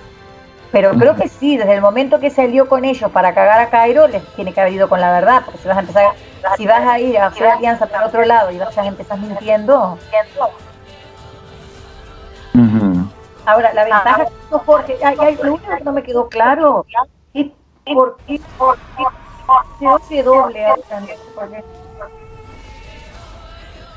[0.71, 4.09] pero creo que sí, desde el momento que salió con ellos para cagar a Cairo,
[4.09, 6.07] les tiene que haber ido con la verdad, porque si vas a empezar,
[6.57, 9.97] si vas a ir a hacer alianza para otro lado y vas a empezar mintiendo,
[13.47, 16.87] Ahora, la ventaja que tuvo Jorge, hay, hay- lo único que no me quedó claro
[17.35, 17.47] es
[17.93, 18.41] por qué
[19.79, 21.65] se oye doble ahora, no sé por qué.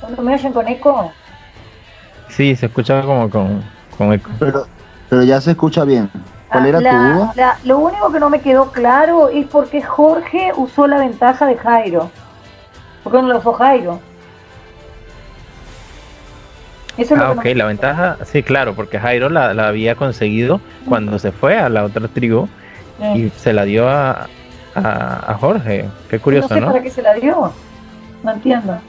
[0.01, 1.11] ¿Cuándo me oyen con eco?
[2.29, 3.63] Sí, se escucha como con,
[3.97, 4.29] con eco.
[4.39, 4.65] Pero,
[5.09, 6.09] pero ya se escucha bien.
[6.49, 7.33] ¿Cuál Ah, era la- tu duda?
[7.35, 11.45] la- lo único que no me quedó claro es por qué Jorge usó la ventaja
[11.45, 12.09] de Jairo.
[13.03, 13.99] ¿Por qué no lo usó Jairo?
[16.97, 19.67] Eso es Ah, lo que ok, no- la ventaja, sí, claro, porque Jairo la, la
[19.67, 22.47] había conseguido cuando se fue a la otra tribu
[22.99, 24.27] eh, y se la dio a,
[24.75, 25.85] a, a Jorge.
[26.09, 26.67] Qué no curioso, sé ¿no?
[26.67, 27.51] para qué se la dio.
[28.23, 28.79] No entiendo.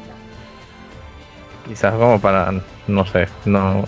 [1.67, 2.53] Quizás como para,
[2.87, 3.85] no sé, no,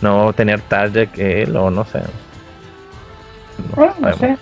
[0.00, 2.00] no tener target que él o no sé.
[3.76, 4.36] No Eh, no sé.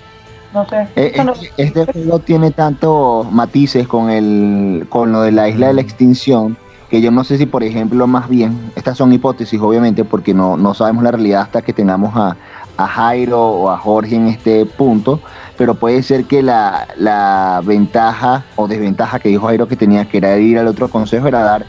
[0.52, 0.86] No sé.
[0.96, 5.68] Eh, no- este, este juego tiene tantos matices con el con lo de la isla
[5.68, 6.56] de la extinción
[6.90, 10.56] que yo no sé si por ejemplo más bien estas son hipótesis obviamente porque no,
[10.56, 12.36] no sabemos la realidad hasta que tengamos a,
[12.76, 15.20] a Jairo o a Jorge en este punto
[15.56, 20.18] pero puede ser que la, la ventaja o desventaja que dijo Jairo que tenía que
[20.18, 21.66] era ir al otro consejo era dar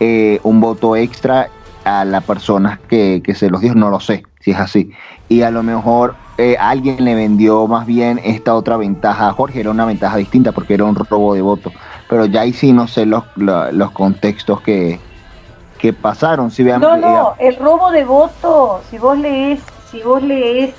[0.00, 1.48] eh, un voto extra
[1.84, 4.90] a la persona que, que se los dio, no lo sé si es así.
[5.28, 9.60] Y a lo mejor eh, alguien le vendió más bien esta otra ventaja a Jorge,
[9.60, 11.72] era una ventaja distinta porque era un robo de voto.
[12.08, 15.00] Pero ya ahí sí no sé los, lo- los contextos que,
[15.78, 16.50] que pasaron.
[16.50, 20.74] Si vean, No, no, el robo de voto, si vos lees, si vos lees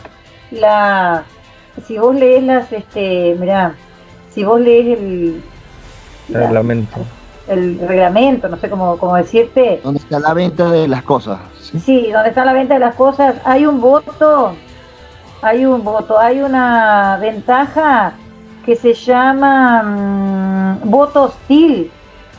[0.52, 1.24] la,
[1.86, 3.76] si vos lees las, este, mirá,
[4.32, 5.44] si vos lees el,
[6.30, 6.98] reglamento.
[7.48, 9.80] El reglamento, no sé cómo, cómo decirte.
[9.84, 11.40] ¿Dónde está la venta de las cosas?
[11.62, 13.36] Sí, sí donde está la venta de las cosas.
[13.46, 14.54] Hay un voto,
[15.42, 18.14] hay un voto, hay una ventaja
[18.66, 19.84] que se llama
[20.84, 21.92] mm, voto hostil.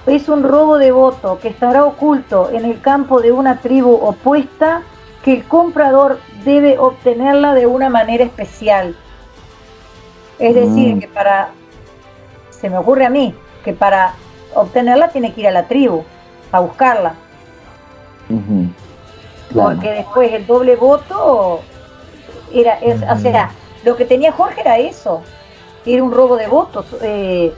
[0.07, 4.83] Es un robo de voto que estará oculto en el campo de una tribu opuesta
[5.25, 8.97] que el comprador debe obtenerla de una manera especial.
[10.39, 11.01] Es decir, mm.
[11.01, 11.49] que para,
[12.51, 13.35] se me ocurre a mí,
[13.65, 14.15] que para
[14.55, 16.05] obtenerla tiene que ir a la tribu,
[16.53, 17.15] a buscarla.
[19.53, 21.61] Porque después el doble voto
[22.53, 23.51] era, es, o sea,
[23.85, 25.23] lo que tenía Jorge era eso,
[25.85, 26.87] era un robo de votos.
[27.03, 27.53] Eh,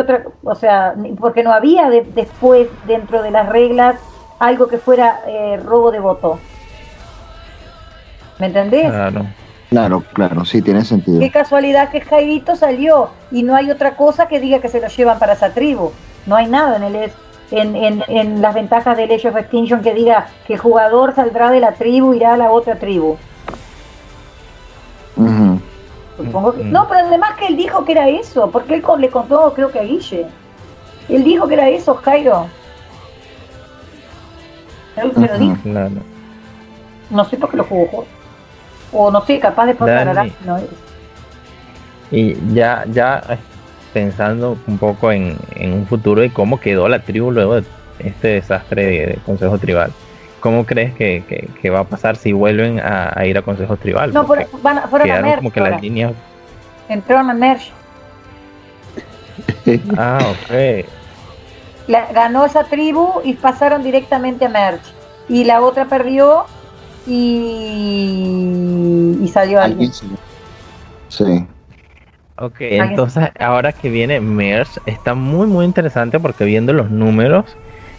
[0.00, 3.96] otra, o sea, porque no había después dentro de las reglas
[4.38, 6.38] algo que fuera eh, robo de voto.
[8.38, 8.90] ¿Me entendés?
[8.90, 9.26] Claro.
[9.70, 11.18] Claro, claro, sí, tiene sentido.
[11.18, 14.88] Qué casualidad que Jairito salió y no hay otra cosa que diga que se lo
[14.88, 15.92] llevan para esa tribu.
[16.26, 17.12] No hay nada en el
[17.50, 21.50] en, en, en las ventajas del Age of Extinction que diga que el jugador saldrá
[21.50, 23.16] de la tribu y irá a la otra tribu.
[26.16, 29.52] Supongo que, no, pero además que él dijo que era eso, porque él le contó,
[29.54, 30.26] creo que a Guille.
[31.08, 32.46] Él dijo que era eso, Jairo.
[34.96, 35.56] Él me lo dijo.
[37.10, 38.04] No sé por qué lo jugó
[38.92, 40.60] o no sé, capaz de pasar no
[42.10, 43.22] Y ya, ya
[43.92, 47.64] pensando un poco en, un futuro y cómo quedó la tribu luego de
[47.98, 49.92] este desastre de, Consejo Tribal.
[50.42, 54.12] ¿Cómo crees que, va a pasar si vuelven a, ir a Consejo Tribal?
[54.12, 54.26] No,
[54.60, 56.12] van a, fueron a merge como que las líneas...
[56.88, 57.70] Entraron a Merge.
[59.96, 60.50] ah, ok.
[62.12, 64.92] ganó esa tribu y pasaron directamente a Merge.
[65.28, 66.46] Y la otra perdió
[67.06, 68.36] y,
[69.22, 69.92] y salió alguien.
[71.08, 71.46] Sí.
[72.36, 77.44] Ok, entonces ahora que viene MERS está muy muy interesante porque viendo los números,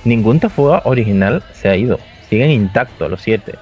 [0.04, 1.98] ningún Tafuga original se ha ido,
[2.34, 3.60] siguen intactos los siete.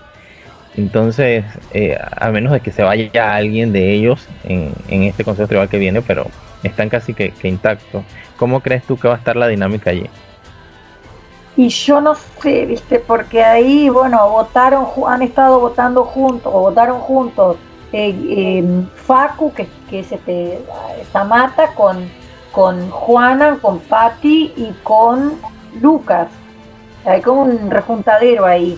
[0.78, 1.44] Entonces,
[1.74, 5.78] eh, a menos de que se vaya alguien de ellos en, este consejo tribal que
[5.78, 6.28] viene, pero
[6.64, 8.04] están casi que, intactos.
[8.38, 10.10] ¿Cómo crees tú que va a estar la dinámica allí?
[11.58, 17.02] Y yo no sé, viste, porque ahí, bueno, votaron, han estado votando juntos, o votaron
[17.02, 17.58] juntos
[17.92, 20.60] eh, em, Facu, que, que es este,
[21.12, 22.10] Tamata, con,
[22.54, 25.34] con Juana, con Patti y con
[25.82, 26.30] Lucas.
[27.06, 28.78] Hay como un rejuntadero ahí.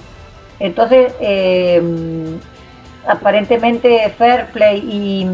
[0.60, 2.40] Entonces, em,
[3.08, 5.28] aparentemente Fairplay y,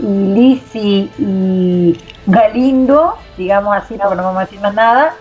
[0.00, 5.14] y Lizzie y Galindo, digamos así, no, no vamos a decir más nada,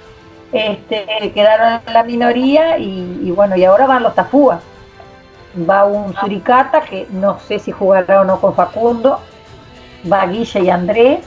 [0.51, 4.61] este, quedaron en la minoría y, bueno, y ahora van los Tafúas.
[5.69, 9.19] Va un Suricata que no sé si jugará o no con Facundo,
[10.11, 11.19] va Guille y Andrés,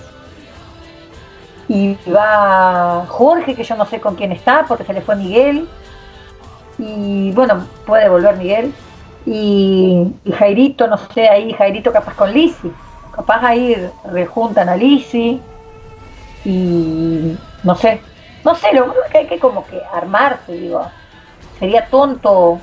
[1.73, 5.67] y va Jorge, que yo no sé con quién está, porque se le fue Miguel,
[6.79, 8.75] y bueno, puede volver Miguel,
[9.25, 12.71] y, Jairito, no sé, ahí Jairito capaz con Lisi,
[13.17, 15.41] capaz ahí rejuntan a Lisi,
[16.45, 18.03] y no sé,
[18.45, 20.85] no sé, lo que hay que como que armarse, digo.
[21.59, 22.59] Sería tonto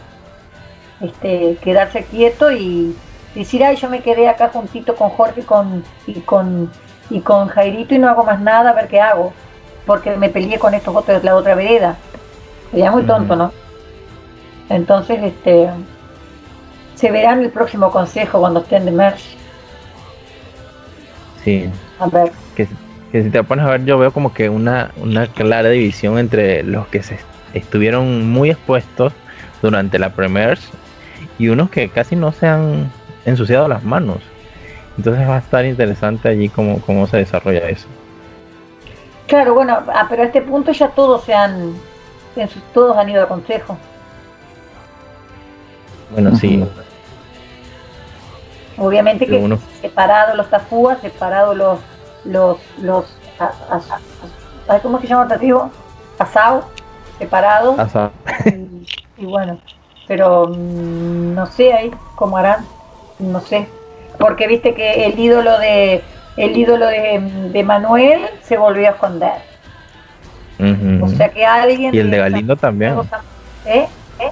[1.01, 2.95] este quedarse quieto y
[3.33, 6.69] decir, ay, yo me quedé acá juntito con Jorge con, y con
[7.09, 9.33] y con Jairito y no hago más nada, a ver qué hago.
[9.85, 11.97] Porque me peleé con estos otros de la otra vereda.
[12.71, 13.51] Sería muy tonto, ¿no?
[14.69, 15.69] Entonces, este
[16.95, 19.37] se verá en el próximo consejo cuando estén de merge.
[21.43, 21.69] Sí.
[21.99, 22.31] A ver.
[22.55, 22.67] Que
[23.11, 26.63] que si te pones a ver yo veo como que una, una clara división entre
[26.63, 27.19] los que se
[27.53, 29.13] estuvieron muy expuestos
[29.61, 30.59] durante la Premiere
[31.37, 32.91] y unos que casi no se han
[33.25, 34.17] ensuciado las manos.
[34.99, 37.87] Entonces va a estar interesante allí cómo, cómo se desarrolla eso.
[39.27, 41.73] Claro, bueno, ah, pero a este punto ya todos se han,
[42.73, 43.77] todos han ido a consejo.
[46.11, 46.61] Bueno, sí.
[48.77, 51.79] Obviamente que separados los tafúas, separados los
[52.25, 53.05] los, los
[54.81, 55.71] ¿cómo se llama el tribu?
[56.17, 56.65] Asao,
[57.19, 57.79] separados.
[59.15, 59.59] Y, bueno,
[60.09, 62.65] pero mm, no sé ahí cómo harán,
[63.19, 63.78] no sé.
[64.19, 66.03] Porque viste que el ídolo de
[66.37, 69.41] el ídolo de, Manuel se volvió a esconder.
[71.01, 71.93] O sea que alguien.
[71.93, 72.95] Y el de Galindo también.
[73.65, 73.87] ¿Eh?
[74.19, 74.31] ¿Eh?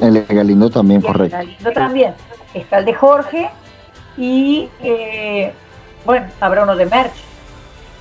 [0.00, 1.36] El de Galindo también, correcto.
[1.36, 2.14] El de Galindo también.
[2.54, 3.50] Está el de Jorge
[4.16, 5.52] y eh,
[6.04, 7.12] bueno, habrá uno de merch.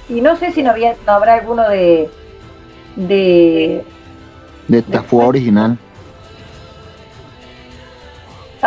[0.09, 2.09] Y no sé si no, había, no habrá alguno de.
[2.95, 3.83] de.
[4.67, 5.77] de Tafua original.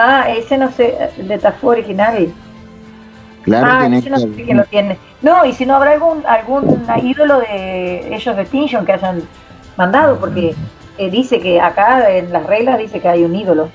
[0.02, 2.32] Ah, ese no sé, de Tafua original.
[3.42, 4.98] Claro, ah, tiene yo no sé que- lo tiene.
[5.20, 9.22] No, y si no habrá algún algún ídolo de ellos de Extinction que hayan
[9.76, 10.54] mandado, porque
[10.96, 13.68] eh, dice que acá en las reglas dice que hay un ídolo.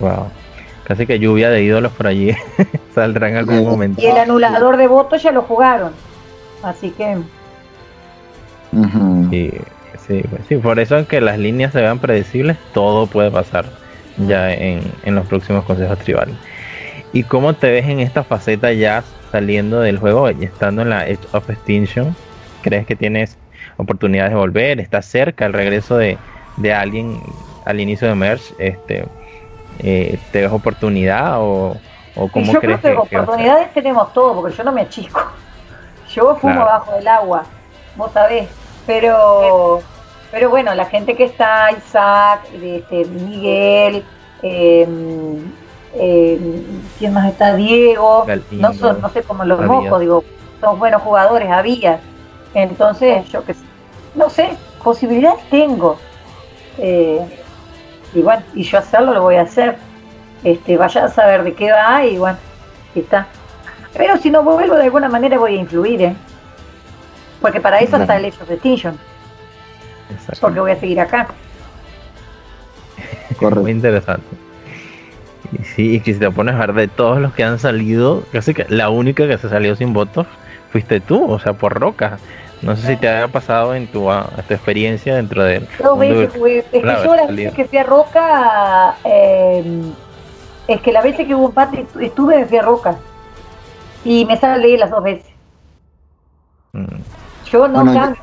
[0.00, 0.28] Wow.
[0.84, 2.36] Casi que lluvia de ídolos por allí
[2.94, 4.00] saldrá en algún momento.
[4.02, 5.92] Y el anulador de votos ya lo jugaron.
[6.62, 7.16] Así que
[8.72, 9.28] Ujú.
[9.30, 9.50] Sí,
[10.06, 13.64] sí, pues sí, por eso aunque las líneas se vean predecibles, todo puede pasar
[14.18, 16.34] ya en, en los próximos consejos tribales.
[17.12, 19.02] ¿Y cómo te ves en esta faceta ya
[19.32, 22.14] saliendo del juego y estando en la Edge of Extinction?
[22.62, 23.36] ¿Crees que tienes
[23.76, 24.80] oportunidades de volver?
[24.80, 26.18] ¿Estás cerca el regreso de,
[26.56, 27.20] de alguien
[27.64, 28.54] al inicio de Merge?
[28.58, 29.06] Este,
[29.78, 31.76] eh, ¿Te ves oportunidad o,
[32.16, 35.20] o y cómo yo crees creo que, oportunidades tenemos todo, porque yo no me achico.
[36.14, 36.66] Yo fumo Claro.
[36.66, 37.44] bajo del agua,
[37.96, 38.48] vos sabés.
[38.86, 39.82] Pero
[40.36, 44.04] pero bueno, la gente que está, Isaac, este, Miguel,
[44.42, 44.86] eh,
[45.94, 46.62] eh,
[46.98, 47.54] ¿quién más está?
[47.54, 49.84] Diego, no son, no sé cómo los Abías.
[49.84, 50.24] mocos, digo,
[50.60, 52.00] son buenos jugadores, había.
[52.52, 53.64] Entonces, yo que sé,
[54.14, 54.50] no sé,
[54.84, 55.96] posibilidades tengo.
[56.76, 57.26] Eh,
[58.12, 59.78] y bueno, y yo hacerlo lo voy a hacer.
[60.44, 62.36] Este, vaya a saber de qué va y bueno,
[62.94, 63.26] está.
[63.94, 66.16] Pero si no vuelvo de alguna manera voy a influir, ¿eh?
[67.40, 68.98] Porque para eso está el Age of Extinction.
[70.40, 71.28] Porque voy a seguir acá.
[73.30, 73.68] Muy Correcto.
[73.70, 74.26] interesante.
[75.52, 78.22] Y sí, y que si te pones a ver de todos los que han salido,
[78.32, 80.26] casi que la única que se salió sin votos
[80.72, 82.18] fuiste tú, o sea, por Roca.
[82.62, 85.98] No sé si te haya pasado en tu, ah, tu experiencia dentro de Dos mundo
[85.98, 86.38] veces virtual.
[86.38, 86.58] jugué.
[86.58, 89.92] Es que yo las veces que fui a Roca, eh,
[90.66, 92.96] es que la vez que hubo empate estuve fui a Roca.
[94.04, 95.26] Y me salí las dos veces.
[96.72, 96.84] Mm,
[97.50, 98.22] Yo no Bueno, cambio.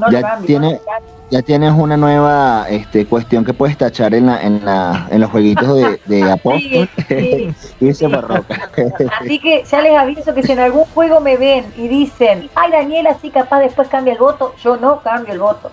[0.00, 0.46] No ya cambio.
[0.46, 1.20] tiene- no cambio.
[1.30, 5.30] Ya tienes una nueva este, cuestión que puedes tachar en, la, en, la, en los
[5.30, 6.88] jueguitos de, de Apóstol.
[7.08, 8.04] Sí, sí.
[9.20, 12.72] Así que ya les aviso que si en algún juego me ven y dicen, ay
[12.72, 15.70] Daniela, sí capaz después cambia el voto, yo no cambio el voto.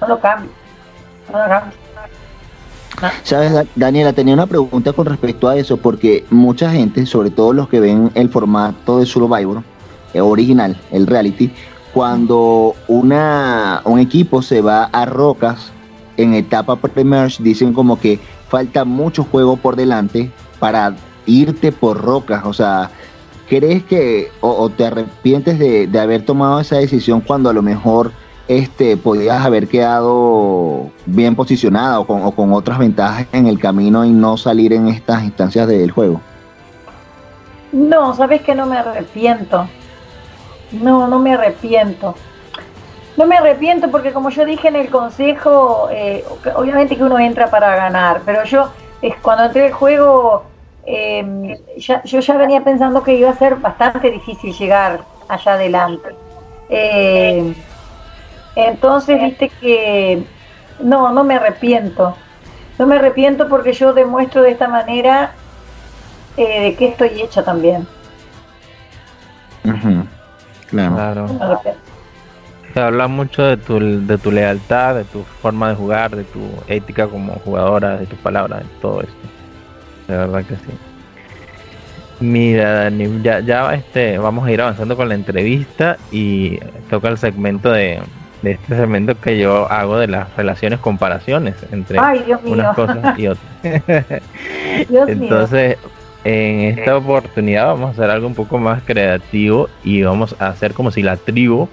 [0.00, 0.50] No lo cambio.
[1.30, 1.72] No lo cambio.
[3.24, 7.52] Sabes, Da- Daniela, tenía una pregunta con respecto a eso, porque mucha gente, sobre todo
[7.52, 9.62] los que ven el formato de Survivor
[10.14, 11.52] eh, original, el reality,
[11.94, 15.70] cuando una, un equipo se va a rocas
[16.16, 18.18] en etapa pre-merge, dicen como que
[18.48, 22.44] falta mucho juego por delante para irte por rocas.
[22.44, 22.90] O sea,
[23.48, 28.10] ¿crees que o, te arrepientes de, de haber tomado esa decisión cuando a lo mejor
[28.48, 34.10] este podías haber quedado bien posicionada o con, con otras ventajas en el camino y
[34.10, 36.20] no salir en estas instancias del juego?
[37.72, 39.66] No, sabes que no me arrepiento.
[40.80, 42.14] No, no me arrepiento.
[43.16, 46.24] No me arrepiento porque como yo dije en el consejo, eh,
[46.56, 48.70] obviamente que uno entra para ganar, pero yo
[49.00, 50.44] es cuando entré al juego,
[50.84, 56.08] eh, ya- yo ya venía pensando que iba a ser bastante difícil llegar allá adelante.
[56.68, 57.54] Eh,
[58.56, 60.24] entonces, viste que
[60.80, 62.16] no, no me arrepiento.
[62.78, 65.32] No me arrepiento porque yo demuestro de esta manera
[66.36, 67.86] eh, de qué estoy hecha también.
[70.74, 71.26] Claro.
[72.72, 76.40] Se habla mucho de tu, de tu lealtad, de tu forma de jugar, de tu
[76.66, 79.14] ética como jugadora, de tus palabras, de todo esto.
[80.08, 80.72] De verdad que sí.
[82.20, 86.58] Mira, Dani, ya, ya este, vamos a ir avanzando con la entrevista y
[86.90, 88.00] toca el segmento de,
[88.42, 93.28] de este segmento que yo hago de las relaciones comparaciones entre Ay, unas cosas y
[93.28, 93.44] otras.
[94.88, 95.46] Dios mío.
[96.24, 100.72] En esta oportunidad vamos a hacer algo un poco más creativo y vamos a hacer
[100.72, 101.68] como si la tribu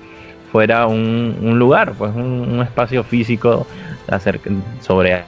[0.51, 3.65] fuera un, un lugar, pues un, un espacio físico
[4.09, 4.49] acerca,
[4.81, 5.23] sobre,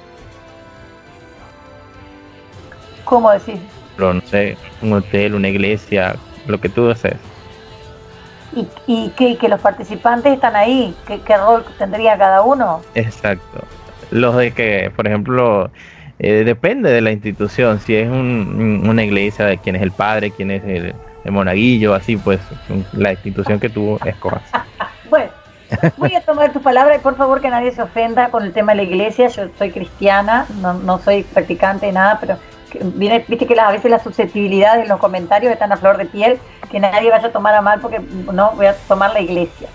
[3.05, 3.59] ¿Cómo decir?
[3.97, 6.15] no sé, un hotel, una iglesia,
[6.47, 7.17] lo que tú desees.
[8.87, 9.09] ¿Y?
[9.09, 10.95] ¿Que los participantes están ahí?
[11.07, 12.81] ¿Qué, qué rol tendría cada uno?
[12.95, 13.63] Exacto.
[14.11, 15.71] Los de que, por ejemplo,
[16.23, 19.91] eh, depende de la institución, si es un- un- una iglesia de quién es el
[19.91, 22.39] padre, quién es el, el monaguillo, así pues
[22.93, 24.41] la institución que tú escojas.
[25.09, 25.29] Bueno,
[25.97, 28.71] voy a tomar tu palabra y por favor que nadie se ofenda con el tema
[28.71, 29.27] de la iglesia.
[29.27, 32.37] Yo soy cristiana, no, no soy practicante de nada, pero
[32.95, 36.05] viene, viste que las- a veces las susceptibilidades en los comentarios están a flor de
[36.05, 36.39] piel,
[36.71, 37.99] que nadie vaya a tomar a mal porque
[38.31, 39.67] no voy a tomar la iglesia.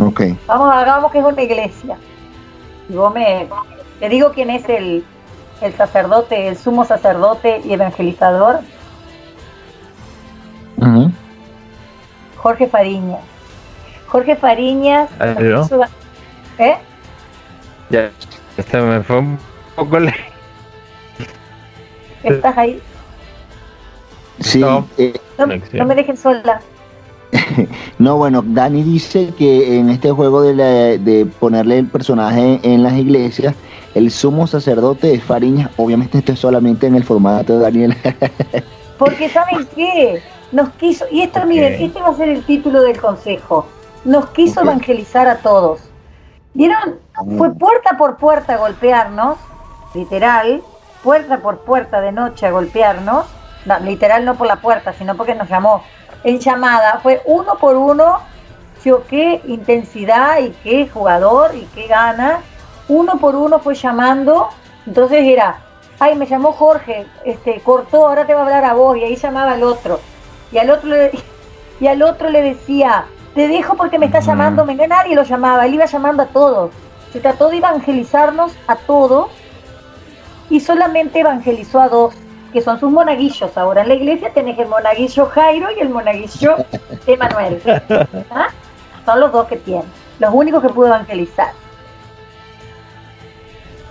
[0.00, 0.22] Ok.
[0.46, 1.96] Vamos, hagamos que es una iglesia.
[2.88, 3.46] Y vos me,
[4.00, 5.04] te digo quién es el,
[5.60, 8.60] el sacerdote, el sumo sacerdote y evangelizador,
[10.78, 11.10] Ujú.
[12.36, 13.20] Jorge Fariñas.
[14.06, 15.08] Jorge Fariñas.
[15.18, 15.66] ¿Aló?
[16.58, 16.74] ¿Eh?
[17.90, 18.10] Ya,
[18.56, 19.38] este me fue un
[19.76, 20.14] poco le-
[22.22, 22.80] ¿Estás ahí?
[24.40, 24.86] Sí, No.
[24.98, 26.60] eh, No, no me dejen sola.
[27.98, 32.82] no, bueno, Dani dice que en este juego de, la- de ponerle el personaje en
[32.82, 33.54] las iglesias,
[33.94, 35.70] el sumo sacerdote es Fariñas.
[35.76, 37.96] Obviamente esto es solamente en el formato de Daniel.
[38.98, 40.22] Porque ¿saben qué?
[40.52, 41.46] Nos quiso, y esto Ok.
[41.46, 43.66] miren, este va a ser el título del consejo.
[44.04, 45.80] Nos quiso evangelizar a todos.
[46.52, 46.96] ¿Vieron?
[47.36, 49.38] Fue puerta por puerta a golpearnos,
[49.94, 50.62] literal,
[51.02, 53.26] puerta por puerta de noche a golpearnos.
[53.64, 55.82] No, literal no por la puerta, sino porque nos llamó
[56.22, 57.00] en llamada.
[57.02, 58.18] Fue uno por uno,
[58.84, 62.40] yo qué intensidad y qué jugador y qué gana.
[62.88, 64.48] Uno por uno fue llamando.
[64.86, 65.58] Entonces era,
[65.98, 69.16] ay, me llamó Jorge, este, cortó, ahora te va a hablar a vos, y ahí
[69.16, 70.00] llamaba al otro.
[70.52, 71.10] Y al otro le,
[71.80, 75.66] y al otro le decía, te dejo porque me está llamando, venga, nadie lo llamaba,
[75.66, 76.70] él iba llamando a todos.
[77.12, 79.30] Se trató de evangelizarnos a todos
[80.50, 82.14] y solamente evangelizó a dos,
[82.52, 83.56] que son sus monaguillos.
[83.56, 86.56] Ahora en la iglesia tenés el monaguillo Jairo y el monaguillo
[87.06, 87.60] Emanuel.
[88.30, 88.48] ¿Ah?
[89.04, 91.52] Son los dos que tienen, los únicos que pudo evangelizar.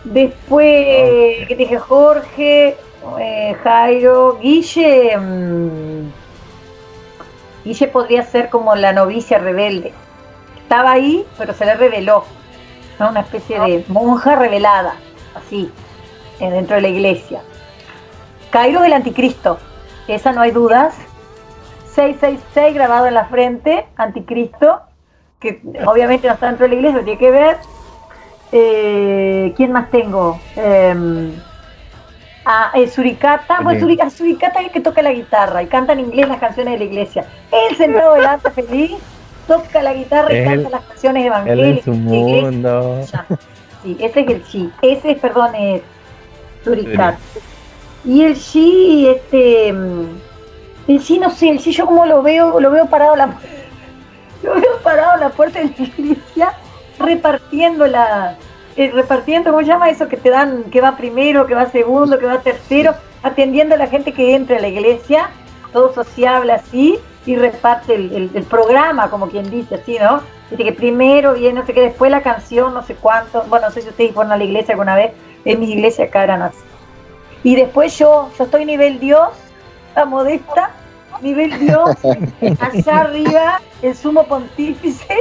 [0.03, 2.77] Después, que dije Jorge,
[3.19, 5.17] eh, Jairo, Guille.
[5.17, 6.11] mm,
[7.63, 9.93] Guille podría ser como la novicia rebelde.
[10.61, 12.25] Estaba ahí, pero se le reveló.
[12.99, 13.09] ¿no?
[13.09, 14.95] Una especie de monja revelada,
[15.35, 15.71] así,
[16.39, 17.41] eh, dentro de la iglesia.
[18.51, 19.57] Cairo es el anticristo,
[20.07, 20.95] esa no hay dudas.
[21.95, 24.81] 666 grabado en la frente, anticristo,
[25.39, 27.57] que obviamente no está dentro de la iglesia, tiene que ver.
[28.55, 30.39] Eh, ¿Quién más tengo?
[30.55, 31.31] Eh,
[32.45, 33.61] ah, el Suricata.
[33.61, 36.77] Bueno, Suricata es el que toca la guitarra y canta en inglés las canciones de
[36.79, 37.25] la iglesia.
[37.51, 38.91] Él sentado delante feliz,
[39.47, 41.85] toca la guitarra y Él- canta las canciones Él en evangélicas.
[41.85, 43.01] su mundo.
[43.81, 44.71] Sí, ese es el Shi.
[44.83, 45.81] Ese es, perdón, es
[46.63, 47.15] Suricat.
[48.05, 49.69] Y el Shi, este.
[49.69, 53.25] El Shi, no sé, el Shi yo como lo veo, lo veo parado a la
[54.43, 56.53] lo veo parado la puerta de la iglesia,
[57.03, 58.37] repartiendo la.
[58.75, 60.07] eh, repartiendo, ¿cómo se llama eso?
[60.07, 63.87] Que te dan, que va primero, que va segundo, que va tercero, atendiendo a la
[63.87, 65.29] gente que entra a la iglesia,
[65.71, 70.21] todo sociable así, y reparte el, el- el programa, como quien dice, así, ¿no?
[70.49, 73.43] Dice que primero viene, no sé qué, después la canción, no sé cuánto.
[73.47, 75.11] Bueno, no sé si ustedes fueron a la iglesia alguna vez,
[75.45, 76.57] en mi iglesia acá eran así.
[77.43, 79.29] Y después yo, yo estoy nivel Dios,
[79.95, 80.71] la modesta,
[81.21, 81.89] nivel Dios,
[82.59, 85.15] allá arriba, el sumo pontífice,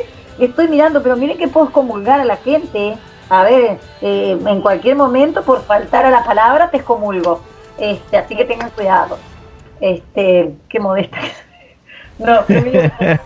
[0.47, 2.97] estoy mirando, pero miren que puedo excomulgar a la gente.
[3.31, 7.41] A ver, eh, en cualquier momento, por faltar a la palabra, te excomulgo.
[7.79, 9.19] Este, así que tengan cuidado.
[9.81, 11.19] Este, qué modesta.
[12.19, 12.93] No, pero miren,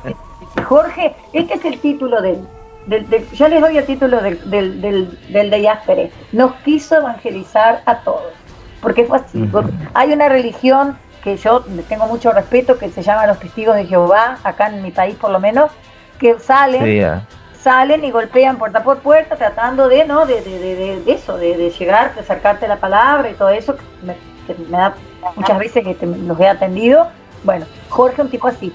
[0.64, 2.38] Jorge, este es el título del,
[2.86, 6.12] del- del- ya les doy el título del, del, del, del de Jáspere.
[6.32, 8.32] Nos quiso evangelizar a todos.
[8.80, 9.50] Porque fue así.
[9.94, 14.38] Hay una religión que yo tengo mucho respeto, que se llama los testigos de Jehová,
[14.44, 15.72] acá en mi país por lo menos,
[16.18, 20.24] que salen, Sí, salen y golpean puerta por puerta tratando de, ¿no?
[20.26, 20.58] De, de,
[21.04, 24.16] de, eso, de, de llegar, de acercarte a la palabra y todo eso, que me,
[24.46, 24.94] que me da
[25.34, 27.08] muchas veces que te- los he atendido.
[27.44, 28.72] Bueno, Jorge un tipo así,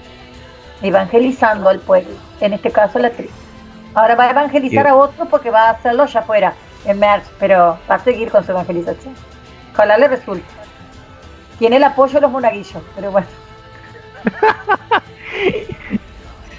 [0.82, 3.30] evangelizando al pueblo, en este caso la tribu.
[3.94, 7.78] Ahora va a evangelizar a otros porque va a hacerlo ya afuera, en marzo, pero
[7.90, 9.14] va a seguir con su evangelización.
[9.72, 10.44] Ojalá le resulte.
[11.58, 13.26] Tiene el apoyo de los monaguillos, pero bueno.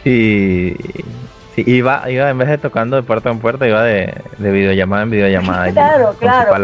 [0.03, 0.75] Sí,
[1.55, 5.03] sí, iba, iba en vez de tocando de puerta en puerta, iba de, de videollamada
[5.03, 5.69] en videollamada.
[5.69, 6.55] y claro, su claro.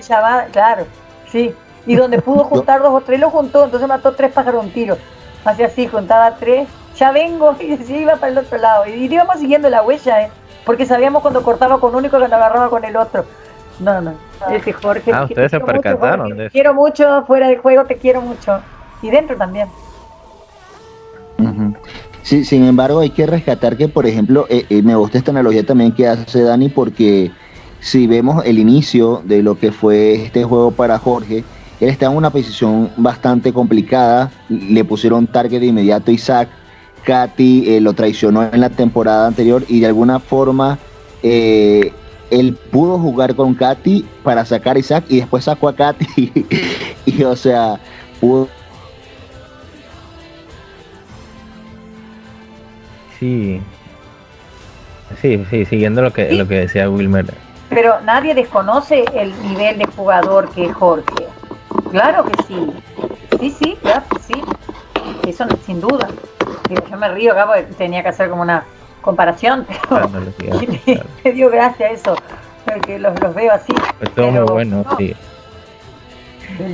[0.00, 0.86] llamaba- claro,
[1.30, 1.54] sí.
[1.86, 4.72] Y donde pudo juntar dos o tres, lo juntó, entonces mató tres pájaros de un
[4.72, 4.96] tiro.
[5.44, 8.86] Hacía así, juntaba tres, ya vengo, y decía, iba para el otro lado.
[8.86, 10.30] Y íbamos siguiendo la huella, ¿eh?
[10.64, 13.24] porque sabíamos cuando cortaba con uno y cuando agarraba con el otro.
[13.80, 14.14] No, no,
[14.50, 15.10] ese Jorge.
[15.12, 17.58] Ah, que ustedes te se quiero mucho, percataron Jorge, de Te quiero mucho, fuera del
[17.58, 18.60] juego te quiero mucho.
[19.02, 19.68] Y dentro también.
[22.24, 25.62] Sí, sin embargo, hay que rescatar que, por ejemplo, eh, eh, me gusta esta analogía
[25.62, 27.30] también que hace Dani, porque
[27.80, 31.44] si vemos el inicio de lo que fue este juego para Jorge,
[31.80, 36.48] él está en una posición bastante complicada, le pusieron target de inmediato a Isaac,
[37.04, 40.78] Katy eh, lo traicionó en la temporada anterior y de alguna forma
[41.22, 46.32] él pudo jugar con Katy para sacar a Isaac y después sacó a Katy.
[47.06, 47.78] Y o sea,
[48.18, 48.48] pudo
[53.24, 53.60] Sí.
[55.22, 56.36] Sí, sí, siguiendo lo que, Sí.
[56.36, 57.26] lo que decía Wilmer.
[57.70, 61.26] Pero nadie desconoce el nivel de jugador que es Jorge.
[61.90, 62.66] Claro que sí.
[63.40, 64.42] Sí, sí, claro que sí.
[65.26, 66.08] Eso sin duda.
[66.68, 68.64] Digo, yo me río porque tenía que hacer como una
[69.00, 70.20] comparación, pero me,
[70.78, 71.04] claro.
[71.34, 72.16] dio gracia eso,
[72.66, 73.72] porque los, los veo así.
[73.98, 74.96] Pues todo Pero, muy bueno, no.
[74.96, 75.14] sí.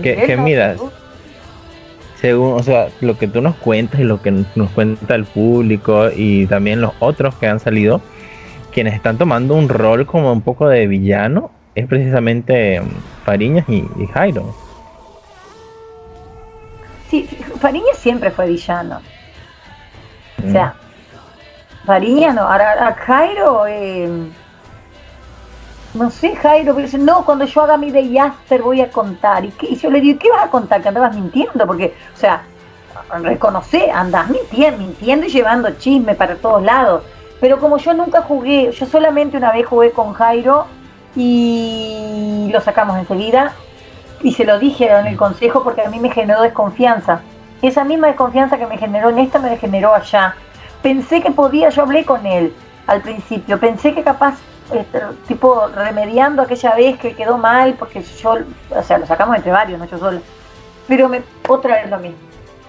[0.02, 0.76] Que- que duda.
[2.20, 6.10] Según, o sea, lo que tú nos cuentas y lo que nos cuenta el público
[6.14, 8.00] y también los otros que han salido,
[8.72, 12.88] quienes están tomando un rol como un poco de villano, es precisamente mm,
[13.24, 14.54] Fariñas y, Jairo.
[17.08, 17.26] Sí,
[17.58, 19.00] Fariñas siempre fue villano.
[20.46, 20.74] O sea,
[21.82, 21.86] mm.
[21.86, 23.66] Fariñas no, ahora Jairo...
[23.66, 24.30] Eh,
[25.94, 29.44] no sé, Jairo, pero dice, no, cuando yo haga mi de Yaster voy a contar.
[29.44, 30.82] ¿Y, yo le digo, ¿qué vas a contar?
[30.82, 32.42] Que andabas mintiendo, porque, o sea,
[33.22, 37.02] reconoce, andás mintiendo, mintiendo y llevando chisme para todos lados.
[37.40, 40.66] Pero como yo nunca jugué, yo solamente una vez jugué con Jairo
[41.16, 43.52] y lo sacamos enseguida
[44.22, 47.22] y se lo dije en el consejo porque a mí me generó desconfianza.
[47.62, 50.34] Esa misma desconfianza que me generó en esta me generó allá.
[50.82, 52.54] Pensé que podía, yo hablé con él
[52.86, 54.36] al principio, pensé que capaz
[54.72, 58.36] este, tipo remediando aquella vez que quedó mal, porque yo,
[58.70, 60.20] o sea, lo sacamos entre varios, no yo solo.
[60.88, 62.18] Pero me, otra vez lo mismo.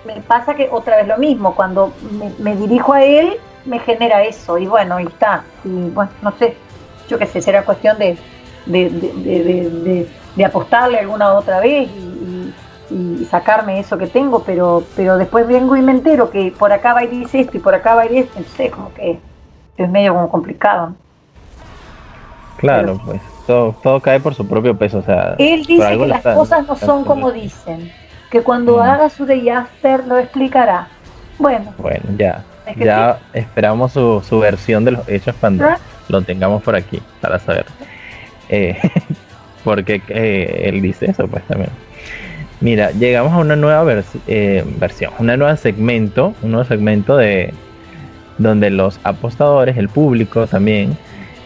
[0.06, 1.93] Me pasa que otra vez lo mismo, cuando
[2.39, 5.43] me, dirijo a él, me genera eso, y bueno, y está.
[5.64, 6.56] Y bueno, no sé,
[7.08, 8.18] yo qué sé, será cuestión de,
[8.66, 12.54] de, de, apostarle alguna otra vez y,
[12.89, 16.93] y, sacarme eso que tengo, pero, pero después vengo y me entero que por acá
[16.93, 19.20] va a ir esto y por acá va a ir esto, no sé, como que
[19.78, 20.93] es medio como complicado.
[22.62, 24.99] Claro, pues todo, todo cae por su propio peso.
[24.99, 27.91] O sea, él dice que las cosas no son como dicen,
[28.30, 30.88] que cuando haga su day after lo explicará.
[31.39, 32.43] Bueno, bueno ya,
[32.78, 35.80] ya esperamos su, su, versión de los hechos cuando ¿Ah?
[36.07, 37.66] lo tengamos por aquí para saber.
[38.47, 38.78] Eh,
[39.64, 41.72] porque eh, él dice eso, pues también.
[42.59, 43.84] Mira, llegamos a una nueva
[44.28, 47.55] eh, versión, una nueva segmento, un nuevo segmento de
[48.38, 50.95] donde los apostadores, el público también,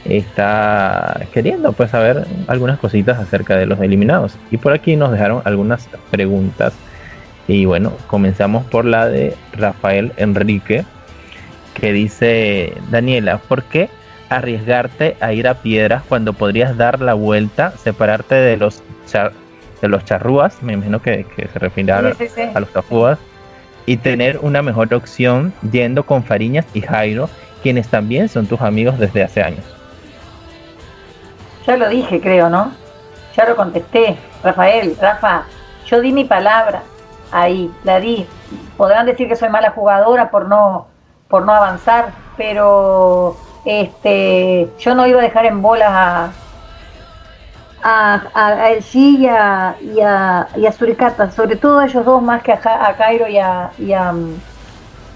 [0.06, 4.38] está queriendo pues saber algunas cositas acerca de los eliminados.
[4.52, 6.74] Y por aquí nos dejaron algunas preguntas.
[7.48, 10.84] Y bueno, comenzamos por la de Rafael Enrique,
[11.74, 13.90] que dice, Daniela, ¿por qué
[14.30, 18.82] arriesgarte a ir a piedras cuando podrías dar la vuelta, separarte de los,
[19.82, 23.20] de los charrúas, me imagino que, se refiere a, a los charrúas,
[23.86, 27.30] y tener una mejor opción yendo con Fariñas y Jairo,
[27.62, 29.75] quienes también son tus amigos desde hace años?
[31.66, 32.72] Ya lo dije, creo, ¿no?
[33.36, 34.18] Ya lo contesté.
[34.44, 35.44] Rafael, Rafa,
[35.88, 36.84] yo di mi palabra
[37.32, 38.26] ahí, la di.
[38.78, 40.88] Podrán decir que soy mala jugadora por no,
[41.28, 43.36] por no avanzar, pero
[43.66, 46.30] este, yo no iba a dejar en bolas a,
[47.84, 52.88] a, a, y a, y, a, Suricata, sobre todo a ellos dos más que a,
[52.88, 54.14] a Cairo y a, y a